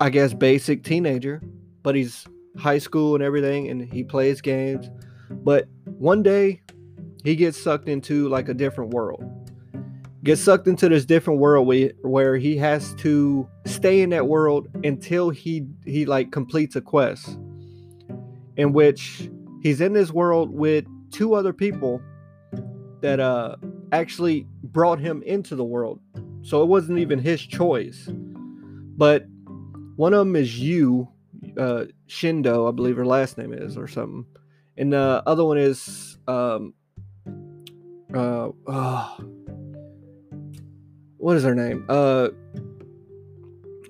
I 0.00 0.10
guess 0.10 0.32
basic 0.32 0.84
teenager, 0.84 1.42
but 1.82 1.94
he's 1.94 2.26
high 2.56 2.78
school 2.78 3.14
and 3.14 3.22
everything 3.22 3.68
and 3.68 3.92
he 3.92 4.04
plays 4.04 4.40
games. 4.40 4.90
But 5.30 5.66
one 5.84 6.22
day 6.22 6.62
he 7.24 7.36
gets 7.36 7.60
sucked 7.60 7.88
into 7.88 8.28
like 8.28 8.48
a 8.48 8.54
different 8.54 8.92
world. 8.92 9.22
Gets 10.24 10.40
sucked 10.40 10.66
into 10.66 10.88
this 10.88 11.04
different 11.04 11.40
world 11.40 11.66
where, 12.02 12.36
he 12.36 12.56
has 12.56 12.94
to 12.96 13.48
stay 13.66 14.00
in 14.00 14.10
that 14.10 14.26
world 14.26 14.68
until 14.84 15.30
he 15.30 15.66
he 15.84 16.06
like 16.06 16.32
completes 16.32 16.74
a 16.76 16.80
quest 16.80 17.38
in 18.56 18.72
which 18.72 19.30
he's 19.62 19.80
in 19.80 19.92
this 19.92 20.10
world 20.10 20.50
with 20.50 20.84
two 21.10 21.34
other 21.34 21.52
people 21.52 22.02
that 23.00 23.20
uh 23.20 23.56
actually 23.92 24.46
brought 24.62 24.98
him 24.98 25.22
into 25.22 25.56
the 25.56 25.64
world. 25.64 26.00
So 26.42 26.62
it 26.62 26.66
wasn't 26.66 26.98
even 26.98 27.18
his 27.18 27.40
choice. 27.40 28.08
But 28.10 29.26
one 29.96 30.12
of 30.14 30.20
them 30.20 30.36
is 30.36 30.58
you, 30.58 31.08
uh, 31.56 31.84
Shindo, 32.08 32.68
I 32.68 32.72
believe 32.72 32.96
her 32.96 33.06
last 33.06 33.38
name 33.38 33.52
is, 33.52 33.76
or 33.76 33.88
something. 33.88 34.24
And 34.76 34.92
the 34.92 35.22
other 35.26 35.44
one 35.44 35.58
is 35.58 36.18
um 36.26 36.74
uh 38.14 38.48
oh, 38.66 39.18
what 41.16 41.36
is 41.36 41.44
her 41.44 41.54
name? 41.54 41.84
Uh 41.88 42.28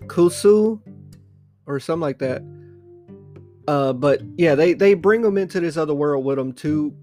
Kusu 0.07 0.81
or 1.67 1.79
something 1.79 2.01
like 2.01 2.19
that. 2.19 2.43
Uh, 3.69 3.93
but 3.93 4.23
yeah, 4.39 4.55
they 4.55 4.73
they 4.73 4.95
bring 4.95 5.21
them 5.21 5.37
into 5.37 5.61
this 5.61 5.77
other 5.77 5.95
world 5.95 6.25
with 6.25 6.39
them 6.39 6.55
too, 6.55 6.95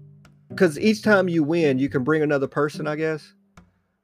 because 0.56 0.78
each 0.78 1.02
time 1.02 1.28
you 1.28 1.42
win, 1.42 1.78
you 1.78 1.90
can 1.90 2.02
bring 2.02 2.22
another 2.22 2.48
person, 2.48 2.86
I 2.86 2.96
guess. 2.96 3.34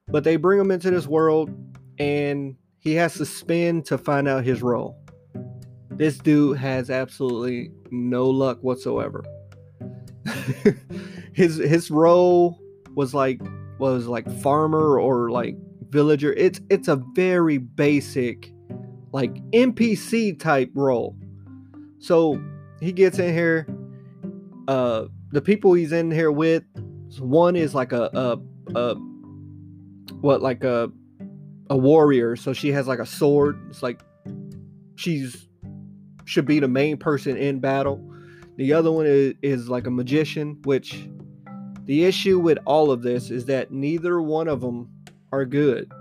But 0.07 0.23
they 0.23 0.35
bring 0.35 0.59
him 0.59 0.69
into 0.69 0.91
this 0.91 1.07
world, 1.07 1.49
and 1.97 2.55
he 2.77 2.93
has 2.93 3.15
to 3.15 3.25
spin 3.25 3.81
to 3.83 3.97
find 3.97 4.27
out 4.27 4.43
his 4.43 4.61
role. 4.61 4.95
This 5.89 6.19
dude 6.19 6.57
has 6.57 6.91
absolutely 6.91 7.71
no 7.89 8.29
luck 8.29 8.59
whatsoever. 8.61 9.23
his 11.33 11.57
his 11.57 11.89
role 11.89 12.59
was 12.93 13.13
like 13.13 13.41
was 13.79 14.05
like 14.05 14.29
farmer 14.41 14.99
or 14.99 15.31
like 15.31 15.55
villager. 15.89 16.33
It's 16.33 16.61
it's 16.69 16.87
a 16.87 16.97
very 17.13 17.57
basic 17.57 18.51
like 19.11 19.33
NPC 19.51 20.39
type 20.39 20.69
role. 20.75 21.17
So 21.97 22.39
he 22.79 22.91
gets 22.91 23.17
in 23.17 23.33
here. 23.33 23.67
Uh, 24.67 25.05
the 25.33 25.41
people 25.41 25.73
he's 25.73 25.91
in 25.91 26.11
here 26.11 26.31
with, 26.31 26.63
one 27.19 27.55
is 27.55 27.73
like 27.73 27.91
a 27.91 28.09
a, 28.13 28.39
a 28.75 28.95
what 30.21 30.41
like 30.41 30.63
a 30.63 30.91
a 31.69 31.75
warrior. 31.75 32.35
So 32.35 32.53
she 32.53 32.71
has 32.71 32.87
like 32.87 32.99
a 32.99 33.05
sword. 33.05 33.59
It's 33.69 33.81
like 33.81 33.99
she's 34.95 35.47
should 36.25 36.45
be 36.45 36.59
the 36.59 36.67
main 36.67 36.97
person 36.97 37.35
in 37.35 37.59
battle. 37.59 37.99
The 38.57 38.73
other 38.73 38.91
one 38.91 39.07
is, 39.07 39.33
is 39.41 39.69
like 39.69 39.87
a 39.87 39.91
magician, 39.91 40.59
which 40.65 41.09
the 41.85 42.05
issue 42.05 42.39
with 42.39 42.59
all 42.65 42.91
of 42.91 43.01
this 43.01 43.31
is 43.31 43.45
that 43.45 43.71
neither 43.71 44.21
one 44.21 44.47
of 44.47 44.61
them 44.61 44.87
are 45.31 45.45
good. 45.45 45.91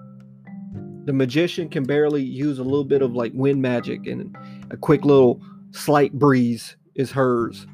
The 1.07 1.15
magician 1.15 1.71
can 1.71 1.85
barely 1.85 2.23
use 2.23 2.59
a 2.59 2.63
little 2.63 2.85
bit 2.85 3.01
of 3.01 3.15
like 3.15 3.33
wind 3.35 3.63
magic 3.63 4.07
and 4.07 4.37
a 4.71 4.77
quick 4.77 5.07
little 5.07 5.41
slight 5.71 6.13
breeze 6.13 6.77
is 6.95 7.11
hers. 7.11 7.67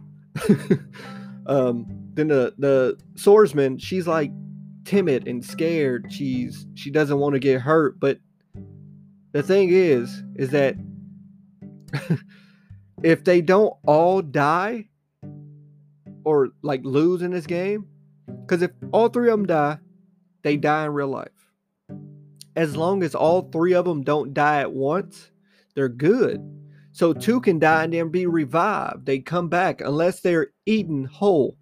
um, 1.48 1.86
then 2.14 2.28
the 2.28 2.54
the 2.58 2.98
swordsman, 3.16 3.78
she's 3.78 4.06
like 4.06 4.30
timid 4.84 5.26
and 5.26 5.44
scared. 5.44 6.12
She's 6.12 6.66
she 6.74 6.90
doesn't 6.90 7.18
want 7.18 7.34
to 7.34 7.38
get 7.38 7.60
hurt, 7.60 7.98
but 7.98 8.18
the 9.32 9.42
thing 9.42 9.70
is, 9.70 10.22
is 10.36 10.50
that 10.50 10.76
if 13.02 13.24
they 13.24 13.40
don't 13.40 13.74
all 13.86 14.20
die 14.22 14.88
or 16.24 16.50
like 16.62 16.84
lose 16.84 17.22
in 17.22 17.30
this 17.30 17.46
game, 17.46 17.86
because 18.26 18.62
if 18.62 18.70
all 18.92 19.08
three 19.08 19.30
of 19.30 19.38
them 19.38 19.46
die, 19.46 19.78
they 20.42 20.56
die 20.56 20.84
in 20.84 20.92
real 20.92 21.08
life. 21.08 21.28
As 22.56 22.76
long 22.76 23.02
as 23.02 23.14
all 23.14 23.42
three 23.42 23.72
of 23.72 23.84
them 23.84 24.02
don't 24.02 24.34
die 24.34 24.60
at 24.60 24.72
once, 24.72 25.30
they're 25.74 25.88
good. 25.88 26.42
So 26.92 27.12
two 27.12 27.40
can 27.40 27.58
die 27.58 27.84
and 27.84 27.92
then 27.92 28.08
be 28.08 28.26
revived. 28.26 29.06
They 29.06 29.20
come 29.20 29.48
back 29.48 29.80
unless 29.80 30.20
they're 30.20 30.48
eaten 30.68 31.04
whole. 31.04 31.56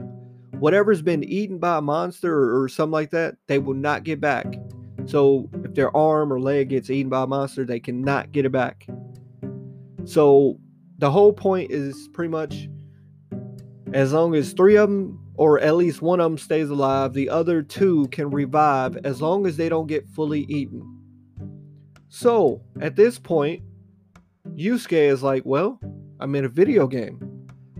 Whatever's 0.58 1.02
been 1.02 1.22
eaten 1.24 1.58
by 1.58 1.78
a 1.78 1.82
monster 1.82 2.34
or, 2.34 2.62
or 2.62 2.68
something 2.68 2.92
like 2.92 3.10
that, 3.10 3.36
they 3.46 3.58
will 3.58 3.74
not 3.74 4.04
get 4.04 4.20
back. 4.20 4.46
So 5.04 5.48
if 5.64 5.74
their 5.74 5.94
arm 5.96 6.32
or 6.32 6.40
leg 6.40 6.70
gets 6.70 6.90
eaten 6.90 7.10
by 7.10 7.22
a 7.22 7.26
monster, 7.26 7.64
they 7.64 7.78
cannot 7.78 8.32
get 8.32 8.44
it 8.44 8.52
back. 8.52 8.86
So 10.04 10.58
the 10.98 11.10
whole 11.10 11.32
point 11.32 11.70
is 11.70 12.08
pretty 12.12 12.30
much 12.30 12.68
as 13.92 14.12
long 14.12 14.34
as 14.34 14.52
three 14.52 14.76
of 14.76 14.88
them 14.88 15.20
or 15.34 15.60
at 15.60 15.76
least 15.76 16.02
one 16.02 16.20
of 16.20 16.30
them 16.30 16.38
stays 16.38 16.70
alive, 16.70 17.12
the 17.12 17.28
other 17.28 17.62
two 17.62 18.08
can 18.08 18.30
revive 18.30 18.96
as 19.04 19.20
long 19.20 19.46
as 19.46 19.56
they 19.56 19.68
don't 19.68 19.86
get 19.86 20.08
fully 20.08 20.46
eaten. 20.48 20.82
So 22.08 22.62
at 22.80 22.96
this 22.96 23.18
point, 23.18 23.62
Yusuke 24.54 24.92
is 24.92 25.22
like, 25.22 25.42
well, 25.44 25.78
I'm 26.20 26.34
in 26.34 26.46
a 26.46 26.48
video 26.48 26.86
game. 26.86 27.35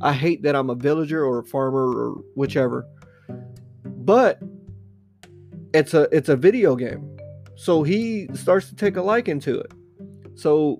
I 0.06 0.12
hate 0.12 0.44
that 0.44 0.54
I'm 0.54 0.70
a 0.70 0.76
villager 0.76 1.24
or 1.24 1.40
a 1.40 1.44
farmer 1.44 1.84
or 1.84 2.12
whichever. 2.36 2.86
But 3.84 4.38
it's 5.74 5.94
a 5.94 6.02
it's 6.16 6.28
a 6.28 6.36
video 6.36 6.76
game. 6.76 7.18
So 7.56 7.82
he 7.82 8.28
starts 8.34 8.68
to 8.68 8.76
take 8.76 8.96
a 8.96 9.02
liking 9.02 9.40
to 9.40 9.58
it. 9.58 9.72
So 10.36 10.78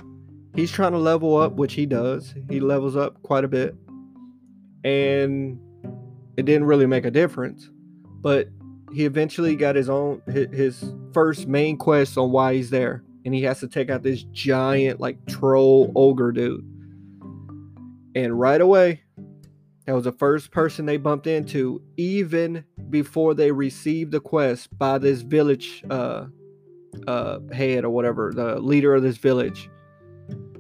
he's 0.55 0.71
trying 0.71 0.93
to 0.93 0.99
level 0.99 1.37
up, 1.37 1.55
which 1.55 1.75
he 1.75 1.87
does. 1.87 2.35
He 2.49 2.61
levels 2.61 2.95
up 2.95 3.21
quite 3.23 3.43
a 3.43 3.49
bit. 3.49 3.75
And 4.85 5.59
it 6.37 6.45
didn't 6.45 6.67
really 6.67 6.87
make 6.87 7.05
a 7.05 7.11
difference. 7.11 7.69
But 8.23 8.49
he 8.93 9.07
eventually 9.07 9.57
got 9.57 9.75
his 9.75 9.89
own 9.89 10.23
his 10.29 10.93
first 11.13 11.49
main 11.49 11.79
quest 11.79 12.17
on 12.17 12.31
why 12.31 12.55
he's 12.55 12.71
there 12.71 13.03
and 13.25 13.35
he 13.35 13.43
has 13.43 13.59
to 13.59 13.67
take 13.67 13.91
out 13.91 14.05
this 14.05 14.23
giant 14.31 15.01
like 15.01 15.19
troll 15.27 15.93
ogre 15.97 16.31
dude. 16.31 16.65
And 18.15 18.39
right 18.39 18.61
away, 18.61 19.03
that 19.87 19.95
was 19.95 20.05
the 20.05 20.13
first 20.13 20.51
person 20.51 20.85
they 20.85 20.97
bumped 20.97 21.29
into, 21.29 21.81
even 21.97 22.65
before 22.91 23.35
they 23.35 23.53
received 23.53 24.11
the 24.11 24.21
quest 24.21 24.77
by 24.77 24.99
this 24.99 25.23
village 25.23 25.85
uh, 25.89 26.27
uh, 27.07 27.39
head 27.53 27.85
or 27.85 27.91
whatever, 27.91 28.33
the 28.35 28.59
leader 28.59 28.95
of 28.95 29.03
this 29.03 29.17
village. 29.17 29.71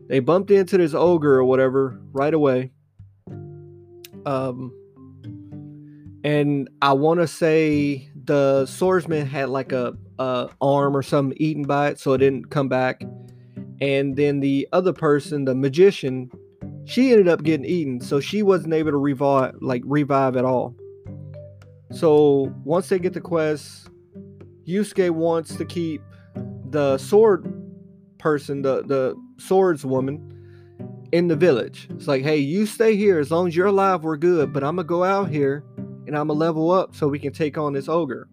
They 0.09 0.21
bumped 0.21 0.53
into 0.53 0.79
this 0.79 0.95
ogre 0.95 1.35
or 1.35 1.45
whatever 1.45 2.01
right 2.13 2.33
away. 2.33 2.71
Um, 4.25 4.73
and 6.23 6.69
I 6.81 6.93
want 6.93 7.19
to 7.21 7.27
say 7.27 8.11
the 8.25 8.67
swordsman 8.67 9.27
had 9.27 9.49
like 9.49 9.73
a, 9.73 9.95
a 10.21 10.51
arm 10.61 10.97
or 10.97 11.03
something 11.03 11.37
eaten 11.41 11.65
by 11.65 11.89
it, 11.89 11.99
so 11.99 12.13
it 12.13 12.19
didn't 12.19 12.51
come 12.51 12.69
back. 12.69 13.03
And 13.81 14.17
then 14.17 14.39
the 14.39 14.69
other 14.73 14.93
person, 14.93 15.45
the 15.45 15.55
magician, 15.55 16.31
she 16.87 17.11
ended 17.11 17.27
up 17.27 17.43
getting 17.43 17.67
eaten, 17.67 18.01
so 18.01 18.21
she 18.21 18.43
wasn't 18.43 18.73
able 18.73 18.93
to 18.93 18.97
revive, 18.97 19.57
like 19.61 19.83
revive 19.85 20.37
at 20.37 20.45
all. 20.45 20.75
So 21.91 22.55
once 22.65 22.89
they 22.89 23.01
get 23.01 23.13
the 23.13 23.21
quest, 23.21 23.89
Yusuke 24.67 25.11
wants 25.11 25.57
to 25.57 25.65
keep 25.65 26.01
the 26.71 26.97
sword 26.99 27.53
person, 28.19 28.63
the 28.63 28.83
the 28.85 29.17
swordswoman, 29.37 30.33
in 31.11 31.27
the 31.27 31.37
village. 31.37 31.89
It's 31.91 32.07
like, 32.07 32.23
hey, 32.23 32.39
you 32.39 32.67
stay 32.67 32.97
here 32.97 33.19
as 33.19 33.31
long 33.33 33.49
as 33.49 33.57
you're 33.57 33.67
alive, 33.67 34.05
we're 34.05 34.17
good. 34.17 34.53
But 34.53 34.63
I'm 34.63 34.77
gonna 34.77 34.87
go 34.87 35.03
out 35.03 35.29
here 35.29 35.65
and 36.07 36.17
I'm 36.17 36.29
gonna 36.29 36.35
level 36.35 36.71
up 36.71 36.95
so 36.95 37.09
we 37.09 37.19
can 37.19 37.33
take 37.33 37.59
on 37.59 37.73
this 37.73 37.89
ogre. 37.89 38.29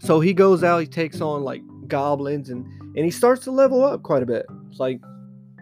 So 0.00 0.18
he 0.18 0.34
goes 0.34 0.64
out, 0.64 0.80
he 0.80 0.86
takes 0.86 1.20
on 1.20 1.44
like 1.44 1.62
goblins 1.86 2.50
and 2.50 2.66
and 2.96 3.04
he 3.04 3.12
starts 3.12 3.44
to 3.44 3.52
level 3.52 3.84
up 3.84 4.02
quite 4.02 4.24
a 4.24 4.26
bit. 4.26 4.44
It's 4.68 4.80
like 4.80 5.00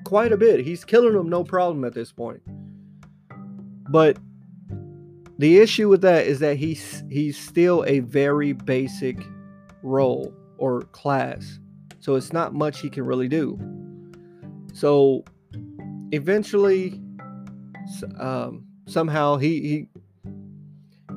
quite 0.04 0.32
a 0.32 0.36
bit. 0.36 0.60
He's 0.60 0.84
killing 0.84 1.14
them 1.14 1.28
no 1.28 1.44
problem 1.44 1.84
at 1.84 1.94
this 1.94 2.12
point. 2.12 2.42
But 3.90 4.18
the 5.38 5.58
issue 5.58 5.88
with 5.88 6.02
that 6.02 6.26
is 6.26 6.38
that 6.40 6.56
he's 6.56 7.02
he's 7.10 7.36
still 7.36 7.84
a 7.86 8.00
very 8.00 8.52
basic 8.52 9.18
role 9.82 10.34
or 10.58 10.82
class. 10.92 11.58
So 11.98 12.14
it's 12.14 12.32
not 12.32 12.54
much 12.54 12.80
he 12.80 12.90
can 12.90 13.04
really 13.04 13.28
do. 13.28 13.58
So 14.72 15.24
eventually 16.12 17.00
um, 18.18 18.66
somehow 18.86 19.36
he 19.36 19.60
he 19.60 19.88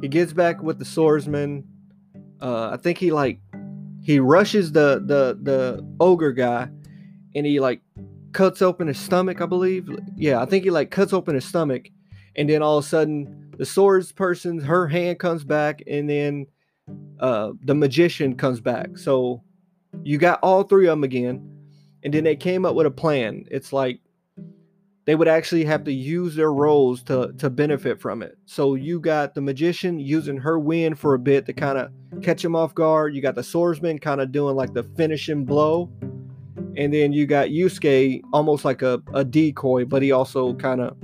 he 0.02 0.08
gets 0.08 0.34
back 0.34 0.62
with 0.62 0.80
the 0.80 0.86
swordsman. 0.86 1.66
Uh, 2.42 2.72
I 2.72 2.78
think 2.78 2.98
he 2.98 3.12
like 3.12 3.40
he 4.02 4.20
rushes 4.20 4.72
the 4.72 5.02
the 5.06 5.38
the 5.42 5.86
ogre 6.00 6.34
guy, 6.34 6.70
and 7.36 7.46
he 7.46 7.60
like 7.60 7.82
cuts 8.34 8.62
open 8.62 8.88
his 8.88 9.00
stomach. 9.00 9.42
I 9.42 9.46
believe. 9.46 9.90
Yeah, 10.16 10.42
I 10.42 10.46
think 10.46 10.64
he 10.64 10.70
like 10.70 10.92
cuts 10.92 11.14
open 11.14 11.36
his 11.36 11.46
stomach, 11.46 11.90
and 12.36 12.50
then 12.50 12.62
all 12.62 12.78
of 12.78 12.86
a 12.86 12.88
sudden 12.88 13.54
the 13.58 13.66
swords 13.66 14.12
person 14.12 14.60
her 14.60 14.88
hand 14.88 15.20
comes 15.20 15.44
back, 15.44 15.82
and 15.88 16.10
then 16.10 16.48
uh, 17.20 17.52
the 17.64 17.76
magician 17.76 18.36
comes 18.36 18.60
back. 18.60 18.98
So 18.98 19.42
you 20.04 20.18
got 20.18 20.40
all 20.42 20.64
three 20.64 20.88
of 20.88 20.92
them 20.92 21.04
again, 21.04 21.48
and 22.04 22.14
then 22.14 22.24
they 22.24 22.36
came 22.36 22.66
up 22.66 22.76
with 22.76 22.86
a 22.86 22.92
plan. 22.92 23.46
It's 23.52 23.72
like 23.72 24.00
they 25.06 25.16
would 25.16 25.28
actually 25.28 25.66
have 25.66 25.84
to 25.84 25.92
use 25.92 26.36
their 26.36 26.54
roles 26.54 27.04
to 27.04 27.34
to 27.38 27.50
benefit 27.50 28.00
from 28.00 28.24
it. 28.24 28.38
So 28.46 28.76
you 28.76 29.00
got 29.00 29.36
the 29.36 29.42
magician 29.42 30.00
using 30.00 30.38
her 30.38 30.58
wind 30.58 30.98
for 30.98 31.14
a 31.14 31.20
bit 31.20 31.46
to 31.46 31.54
kind 31.54 31.78
of 31.78 31.92
catch 32.22 32.44
him 32.44 32.56
off 32.56 32.74
guard. 32.74 33.14
You 33.14 33.22
got 33.22 33.36
the 33.36 33.44
swordsman 33.44 34.00
kind 34.00 34.22
of 34.22 34.32
doing 34.32 34.56
like 34.56 34.74
the 34.74 34.84
finishing 34.84 35.46
blow. 35.46 35.92
And 36.76 36.94
then 36.94 37.14
you 37.14 37.26
got 37.26 37.50
Yusuke 37.50 38.22
almost 38.34 38.66
like 38.66 38.82
a, 38.82 39.02
a 39.14 39.24
decoy, 39.24 39.86
but 39.86 40.02
he 40.02 40.12
also 40.12 40.54
kind 40.56 40.82
of 40.82 40.98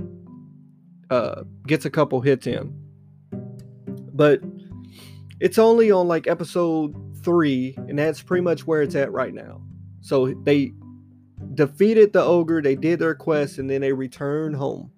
uh, 1.10 1.42
gets 1.66 1.84
a 1.84 1.90
couple 1.90 2.20
hits 2.20 2.46
in. 2.46 2.72
But 4.12 4.40
it's 5.40 5.58
only 5.58 5.90
on 5.90 6.08
like 6.08 6.26
episode 6.26 6.94
three, 7.22 7.74
and 7.88 7.98
that's 7.98 8.22
pretty 8.22 8.42
much 8.42 8.66
where 8.66 8.82
it's 8.82 8.94
at 8.94 9.12
right 9.12 9.32
now. 9.32 9.62
So 10.00 10.34
they 10.44 10.72
defeated 11.54 12.12
the 12.12 12.22
ogre, 12.22 12.62
they 12.62 12.76
did 12.76 12.98
their 12.98 13.14
quest, 13.14 13.58
and 13.58 13.68
then 13.68 13.80
they 13.80 13.92
returned 13.92 14.56
home. 14.56 14.90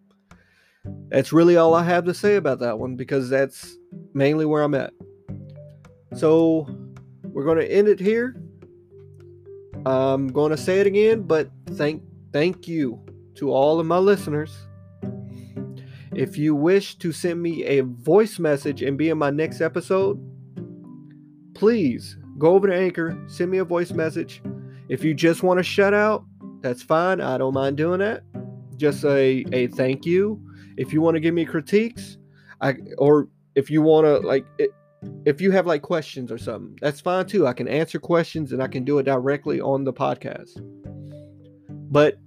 That's 1.09 1.33
really 1.33 1.57
all 1.57 1.75
I 1.75 1.85
have 1.85 2.05
to 2.07 2.15
say 2.15 2.37
about 2.37 2.59
that 2.61 2.79
one 2.79 2.97
because 2.97 3.29
that's 3.31 3.77
mainly 4.15 4.47
where 4.47 4.63
I'm 4.63 4.75
at. 4.75 4.93
So 6.17 6.67
we're 7.25 7.45
going 7.45 7.59
to 7.59 7.73
end 7.73 7.89
it 7.89 8.01
here. 8.01 8.42
I'm 9.85 10.29
going 10.29 10.51
to 10.51 10.57
say 10.57 10.81
it 10.81 10.87
again, 10.87 11.23
but 11.23 11.51
thank 11.73 12.03
thank 12.33 12.69
you 12.69 13.05
to 13.37 13.53
all 13.53 13.81
of 13.81 13.87
my 13.87 13.99
listeners. 13.99 14.57
If 16.15 16.37
you 16.37 16.55
wish 16.55 16.97
to 16.97 17.11
send 17.11 17.43
me 17.43 17.65
a 17.65 17.81
voice 17.81 18.39
message 18.39 18.83
and 18.83 18.99
be 18.99 19.09
in 19.09 19.19
my 19.19 19.31
next 19.31 19.61
episode, 19.61 20.21
please 21.55 22.19
go 22.39 22.55
over 22.55 22.69
to 22.69 22.75
Anchor, 22.75 23.19
send 23.29 23.51
me 23.51 23.59
a 23.59 23.65
voice 23.65 23.93
message. 23.93 24.43
If 24.89 25.03
you 25.03 25.15
just 25.15 25.43
want 25.43 25.59
to 25.59 25.65
shut 25.65 25.95
out, 25.95 26.25
that's 26.61 26.83
fine. 26.83 27.21
I 27.21 27.39
don't 27.39 27.55
mind 27.55 27.77
doing 27.77 28.01
that. 28.01 28.23
Just 28.77 29.05
a, 29.05 29.45
a 29.53 29.69
thank 29.69 30.05
you. 30.05 30.41
If 30.77 30.93
you 30.93 31.01
want 31.01 31.15
to 31.15 31.21
give 31.21 31.35
me 31.35 31.45
critiques, 31.45 32.19
I 32.61 32.77
or 32.99 33.29
if 33.55 33.71
you 33.71 33.83
want 33.83 34.07
to 34.07 34.19
like 34.19 34.45
it, 34.59 34.71
if 35.25 35.41
you 35.41 35.51
have 35.51 35.67
like 35.67 35.83
questions 35.83 36.31
or 36.33 36.39
something, 36.39 36.77
that's 36.81 37.01
fine 37.01 37.27
too. 37.27 37.47
I 37.47 37.53
can 37.53 37.69
answer 37.69 37.99
questions 37.99 38.53
and 38.53 38.63
I 38.63 38.69
can 38.69 38.85
do 38.85 38.99
it 38.99 39.05
directly 39.05 39.61
on 39.61 39.85
the 39.85 39.93
podcast. 39.93 40.61
But 41.91 42.19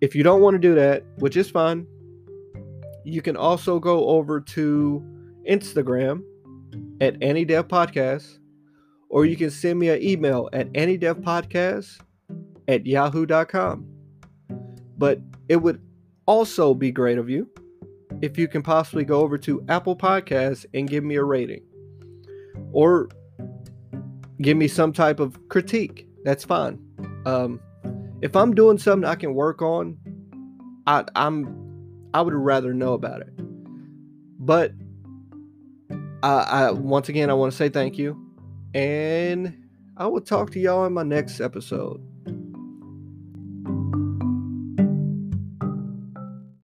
if 0.00 0.14
you 0.14 0.22
don't 0.22 0.40
want 0.40 0.54
to 0.54 0.58
do 0.58 0.74
that, 0.74 1.04
which 1.16 1.36
is 1.36 1.50
fine, 1.50 1.86
you 3.04 3.22
can 3.22 3.36
also 3.36 3.78
go 3.78 4.08
over 4.08 4.40
to 4.40 5.02
Instagram 5.48 6.22
at 7.00 7.18
AnyDev 7.20 7.64
Podcast, 7.64 8.38
or 9.08 9.24
you 9.24 9.36
can 9.36 9.50
send 9.50 9.78
me 9.78 9.88
an 9.88 10.02
email 10.02 10.48
at 10.52 10.70
AnyDevPodcast 10.72 12.00
at 12.68 12.86
yahoo.com. 12.86 13.86
But 14.98 15.20
it 15.48 15.56
would 15.56 15.80
also 16.26 16.74
be 16.74 16.92
great 16.92 17.18
of 17.18 17.30
you 17.30 17.48
if 18.20 18.36
you 18.36 18.48
can 18.48 18.62
possibly 18.62 19.04
go 19.04 19.20
over 19.20 19.38
to 19.38 19.64
Apple 19.68 19.96
Podcasts 19.96 20.66
and 20.74 20.88
give 20.88 21.04
me 21.04 21.16
a 21.16 21.24
rating 21.24 21.62
or 22.72 23.08
give 24.40 24.56
me 24.56 24.68
some 24.68 24.92
type 24.92 25.20
of 25.20 25.48
critique. 25.48 26.06
That's 26.24 26.44
fine. 26.44 26.78
Um, 27.26 27.60
if 28.22 28.34
I'm 28.36 28.54
doing 28.54 28.78
something 28.78 29.08
I 29.08 29.14
can 29.14 29.34
work 29.34 29.62
on, 29.62 29.96
I, 30.86 31.04
I'm 31.14 31.66
I 32.14 32.22
would 32.22 32.34
rather 32.34 32.72
know 32.72 32.94
about 32.94 33.20
it. 33.20 33.32
But 34.38 34.72
I, 36.22 36.40
I 36.40 36.70
once 36.70 37.08
again 37.08 37.30
I 37.30 37.34
want 37.34 37.52
to 37.52 37.56
say 37.56 37.68
thank 37.68 37.98
you, 37.98 38.16
and 38.74 39.66
I 39.96 40.06
will 40.06 40.20
talk 40.20 40.50
to 40.52 40.60
y'all 40.60 40.86
in 40.86 40.92
my 40.92 41.02
next 41.02 41.40
episode. 41.40 42.02